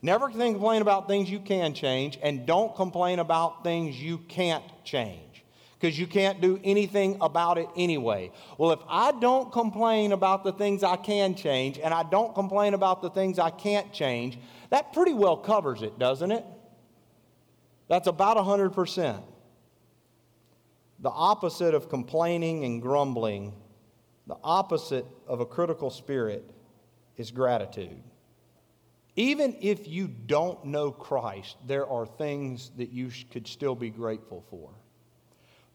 Never 0.00 0.30
complain 0.30 0.80
about 0.80 1.08
things 1.08 1.28
you 1.28 1.40
can 1.40 1.74
change, 1.74 2.18
and 2.22 2.46
don't 2.46 2.74
complain 2.74 3.18
about 3.18 3.64
things 3.64 4.00
you 4.00 4.18
can't 4.18 4.64
change 4.84 5.44
because 5.78 5.98
you 5.98 6.06
can't 6.06 6.40
do 6.40 6.60
anything 6.62 7.18
about 7.20 7.58
it 7.58 7.68
anyway. 7.76 8.30
Well, 8.58 8.70
if 8.70 8.80
I 8.88 9.12
don't 9.12 9.50
complain 9.50 10.12
about 10.12 10.44
the 10.44 10.52
things 10.52 10.84
I 10.84 10.96
can 10.96 11.34
change 11.34 11.78
and 11.78 11.92
I 11.92 12.04
don't 12.04 12.34
complain 12.34 12.74
about 12.74 13.02
the 13.02 13.10
things 13.10 13.38
I 13.38 13.50
can't 13.50 13.92
change, 13.92 14.38
that 14.68 14.92
pretty 14.92 15.14
well 15.14 15.36
covers 15.36 15.82
it, 15.82 15.98
doesn't 15.98 16.30
it? 16.30 16.44
That's 17.88 18.06
about 18.06 18.36
100%. 18.36 19.22
The 21.00 21.10
opposite 21.10 21.74
of 21.74 21.88
complaining 21.88 22.64
and 22.64 22.82
grumbling, 22.82 23.54
the 24.26 24.36
opposite 24.44 25.06
of 25.26 25.40
a 25.40 25.46
critical 25.46 25.90
spirit 25.90 26.44
is 27.16 27.30
gratitude. 27.30 28.02
Even 29.16 29.56
if 29.60 29.88
you 29.88 30.08
don't 30.08 30.64
know 30.64 30.90
Christ, 30.90 31.56
there 31.66 31.86
are 31.86 32.06
things 32.06 32.70
that 32.76 32.90
you 32.90 33.10
could 33.32 33.46
still 33.46 33.74
be 33.74 33.90
grateful 33.90 34.44
for. 34.50 34.70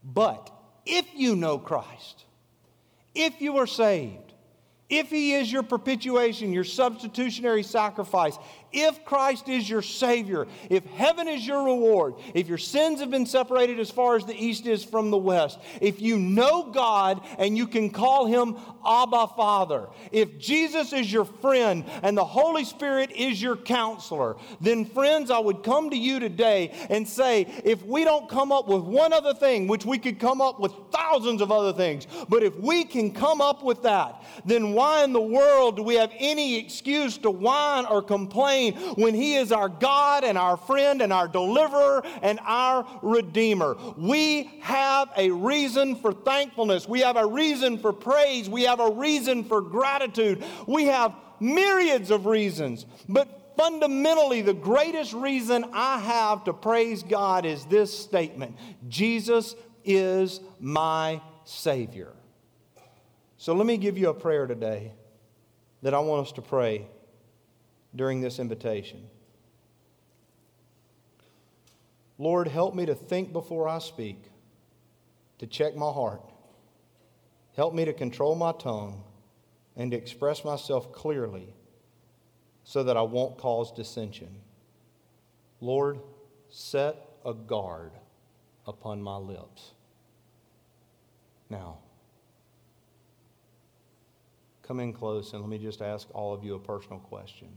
But 0.02 0.50
if 0.84 1.06
you 1.14 1.36
know 1.36 1.58
Christ, 1.58 2.24
if 3.14 3.40
you 3.40 3.58
are 3.58 3.66
saved, 3.66 4.32
if 4.88 5.10
He 5.10 5.34
is 5.34 5.50
your 5.50 5.64
propitiation, 5.64 6.52
your 6.52 6.64
substitutionary 6.64 7.64
sacrifice, 7.64 8.38
if 8.76 9.06
Christ 9.06 9.48
is 9.48 9.68
your 9.68 9.80
Savior, 9.80 10.46
if 10.68 10.84
heaven 10.84 11.26
is 11.28 11.46
your 11.46 11.64
reward, 11.64 12.14
if 12.34 12.46
your 12.46 12.58
sins 12.58 13.00
have 13.00 13.10
been 13.10 13.24
separated 13.24 13.80
as 13.80 13.90
far 13.90 14.16
as 14.16 14.26
the 14.26 14.36
east 14.36 14.66
is 14.66 14.84
from 14.84 15.10
the 15.10 15.16
west, 15.16 15.58
if 15.80 16.02
you 16.02 16.18
know 16.18 16.70
God 16.70 17.22
and 17.38 17.56
you 17.56 17.66
can 17.66 17.88
call 17.88 18.26
Him 18.26 18.56
Abba 18.86 19.28
Father, 19.28 19.88
if 20.12 20.38
Jesus 20.38 20.92
is 20.92 21.10
your 21.10 21.24
friend 21.24 21.84
and 22.02 22.16
the 22.16 22.24
Holy 22.24 22.64
Spirit 22.64 23.10
is 23.12 23.40
your 23.40 23.56
counselor, 23.56 24.36
then, 24.60 24.84
friends, 24.84 25.30
I 25.30 25.38
would 25.38 25.62
come 25.62 25.88
to 25.90 25.96
you 25.96 26.20
today 26.20 26.72
and 26.90 27.08
say, 27.08 27.46
if 27.64 27.82
we 27.84 28.04
don't 28.04 28.28
come 28.28 28.52
up 28.52 28.68
with 28.68 28.82
one 28.82 29.14
other 29.14 29.32
thing, 29.32 29.68
which 29.68 29.86
we 29.86 29.96
could 29.96 30.18
come 30.18 30.42
up 30.42 30.60
with 30.60 30.72
thousands 30.92 31.40
of 31.40 31.50
other 31.50 31.72
things, 31.72 32.06
but 32.28 32.42
if 32.42 32.54
we 32.58 32.84
can 32.84 33.10
come 33.10 33.40
up 33.40 33.64
with 33.64 33.82
that, 33.84 34.22
then 34.44 34.74
why 34.74 35.02
in 35.02 35.14
the 35.14 35.20
world 35.20 35.76
do 35.76 35.82
we 35.82 35.94
have 35.94 36.12
any 36.18 36.58
excuse 36.58 37.16
to 37.18 37.30
whine 37.30 37.86
or 37.86 38.02
complain? 38.02 38.65
When 38.72 39.14
He 39.14 39.34
is 39.34 39.52
our 39.52 39.68
God 39.68 40.24
and 40.24 40.36
our 40.38 40.56
friend 40.56 41.02
and 41.02 41.12
our 41.12 41.28
deliverer 41.28 42.02
and 42.22 42.38
our 42.42 42.86
Redeemer. 43.02 43.76
We 43.96 44.50
have 44.62 45.10
a 45.16 45.30
reason 45.30 45.96
for 45.96 46.12
thankfulness. 46.12 46.88
We 46.88 47.00
have 47.00 47.16
a 47.16 47.26
reason 47.26 47.78
for 47.78 47.92
praise. 47.92 48.48
We 48.48 48.64
have 48.64 48.80
a 48.80 48.90
reason 48.90 49.44
for 49.44 49.60
gratitude. 49.60 50.44
We 50.66 50.84
have 50.86 51.14
myriads 51.40 52.10
of 52.10 52.26
reasons. 52.26 52.86
But 53.08 53.54
fundamentally, 53.56 54.42
the 54.42 54.54
greatest 54.54 55.12
reason 55.12 55.64
I 55.72 55.98
have 55.98 56.44
to 56.44 56.52
praise 56.52 57.02
God 57.02 57.46
is 57.46 57.64
this 57.66 57.96
statement 57.96 58.56
Jesus 58.88 59.54
is 59.84 60.40
my 60.60 61.20
Savior. 61.44 62.12
So 63.38 63.54
let 63.54 63.66
me 63.66 63.76
give 63.76 63.98
you 63.98 64.08
a 64.08 64.14
prayer 64.14 64.46
today 64.46 64.92
that 65.82 65.94
I 65.94 66.00
want 66.00 66.26
us 66.26 66.32
to 66.32 66.42
pray 66.42 66.86
during 67.96 68.20
this 68.20 68.38
invitation. 68.38 69.08
Lord, 72.18 72.48
help 72.48 72.74
me 72.74 72.86
to 72.86 72.94
think 72.94 73.32
before 73.32 73.68
I 73.68 73.78
speak, 73.78 74.22
to 75.38 75.46
check 75.46 75.76
my 75.76 75.90
heart. 75.90 76.22
Help 77.56 77.74
me 77.74 77.84
to 77.84 77.92
control 77.92 78.34
my 78.34 78.52
tongue 78.52 79.02
and 79.76 79.90
to 79.90 79.96
express 79.96 80.44
myself 80.44 80.92
clearly 80.92 81.54
so 82.64 82.82
that 82.82 82.96
I 82.96 83.02
won't 83.02 83.38
cause 83.38 83.70
dissension. 83.72 84.28
Lord, 85.60 86.00
set 86.50 86.96
a 87.24 87.34
guard 87.34 87.92
upon 88.66 89.02
my 89.02 89.16
lips. 89.16 89.72
Now, 91.48 91.78
come 94.62 94.80
in 94.80 94.92
close 94.92 95.32
and 95.32 95.42
let 95.42 95.48
me 95.48 95.58
just 95.58 95.80
ask 95.80 96.08
all 96.12 96.34
of 96.34 96.42
you 96.42 96.54
a 96.54 96.58
personal 96.58 96.98
question. 96.98 97.48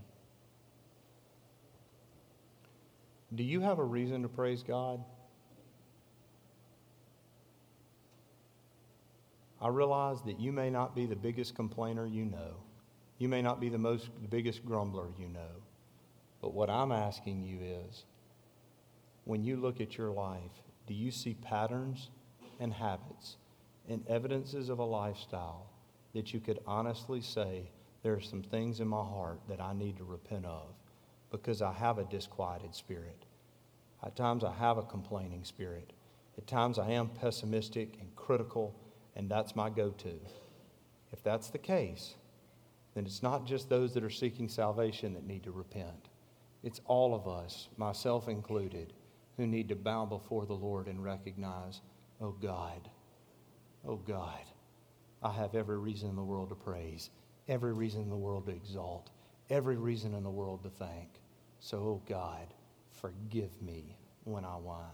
Do 3.34 3.44
you 3.44 3.62
have 3.62 3.80
a 3.80 3.84
reason 3.84 4.24
to 4.24 4.28
praise 4.28 4.64
God? 4.64 5.04
I 9.62 9.68
realize 9.68 10.22
that 10.24 10.40
you 10.40 10.52
may 10.52 10.70
not 10.70 10.96
be 10.96 11.06
the 11.06 11.16
biggest 11.16 11.54
complainer 11.54 12.06
you 12.08 12.26
know. 12.26 12.56
You 13.18 13.28
may 13.28 13.42
not 13.42 13.60
be 13.60 13.70
the 13.70 13.78
most 13.78 14.10
the 14.22 14.28
biggest 14.28 14.66
grumbler 14.66 15.08
you 15.20 15.28
know. 15.28 15.62
But 16.42 16.54
what 16.54 16.70
I'm 16.70 16.92
asking 16.92 17.44
you 17.44 17.60
is 17.62 18.06
when 19.26 19.44
you 19.44 19.58
look 19.58 19.82
at 19.82 19.98
your 19.98 20.12
life, 20.12 20.64
do 20.88 20.94
you 20.94 21.12
see 21.12 21.34
patterns 21.36 22.10
and 22.60 22.74
habits 22.74 23.36
and 23.90 24.08
evidences 24.08 24.70
of 24.70 24.80
a 24.80 24.86
lifestyle 24.86 25.68
that 26.14 26.34
you 26.34 26.40
could 26.40 26.60
honestly 26.66 27.22
say 27.22 27.70
there 28.02 28.14
are 28.14 28.22
some 28.22 28.42
things 28.42 28.80
in 28.80 28.88
my 28.88 29.04
heart 29.04 29.40
that 29.50 29.60
I 29.60 29.74
need 29.74 29.98
to 29.98 30.04
repent 30.04 30.46
of? 30.46 30.68
Because 31.32 31.62
I 31.62 31.72
have 31.74 31.98
a 31.98 32.06
disquieted 32.06 32.74
spirit. 32.76 33.26
At 34.04 34.16
times 34.16 34.44
I 34.44 34.54
have 34.54 34.78
a 34.78 34.84
complaining 34.84 35.44
spirit. 35.44 35.94
At 36.38 36.48
times 36.48 36.80
I 36.80 36.92
am 36.92 37.10
pessimistic 37.10 37.98
and 38.00 38.16
critical, 38.16 38.74
and 39.16 39.30
that's 39.30 39.56
my 39.56 39.70
go 39.70 39.92
to. 39.92 40.14
If 41.12 41.24
that's 41.24 41.50
the 41.50 41.58
case, 41.58 42.16
then 42.96 43.06
it's 43.06 43.24
not 43.24 43.46
just 43.46 43.70
those 43.70 43.94
that 43.94 44.04
are 44.04 44.10
seeking 44.10 44.50
salvation 44.50 45.14
that 45.14 45.28
need 45.28 45.44
to 45.44 45.52
repent. 45.52 46.10
It's 46.64 46.82
all 46.86 47.14
of 47.14 47.28
us, 47.28 47.70
myself 47.78 48.28
included, 48.28 48.94
who 49.38 49.48
need 49.48 49.70
to 49.70 49.76
bow 49.76 50.06
before 50.06 50.46
the 50.46 50.54
Lord 50.54 50.88
and 50.88 51.04
recognize, 51.04 51.82
oh 52.22 52.32
God, 52.32 52.90
oh 53.88 53.96
God, 53.96 54.44
I 55.22 55.32
have 55.32 55.56
every 55.56 55.78
reason 55.78 56.10
in 56.10 56.16
the 56.16 56.24
world 56.24 56.50
to 56.50 56.56
praise, 56.56 57.10
every 57.48 57.74
reason 57.74 58.02
in 58.02 58.10
the 58.10 58.16
world 58.16 58.46
to 58.48 58.52
exalt, 58.52 59.10
every 59.50 59.78
reason 59.78 60.14
in 60.14 60.24
the 60.24 60.30
world 60.30 60.64
to 60.64 60.70
thank. 60.70 61.10
So, 61.60 61.78
oh 61.78 62.02
God, 62.08 62.54
forgive 62.92 63.62
me 63.62 63.98
when 64.24 64.46
I 64.46 64.56
whine. 64.56 64.86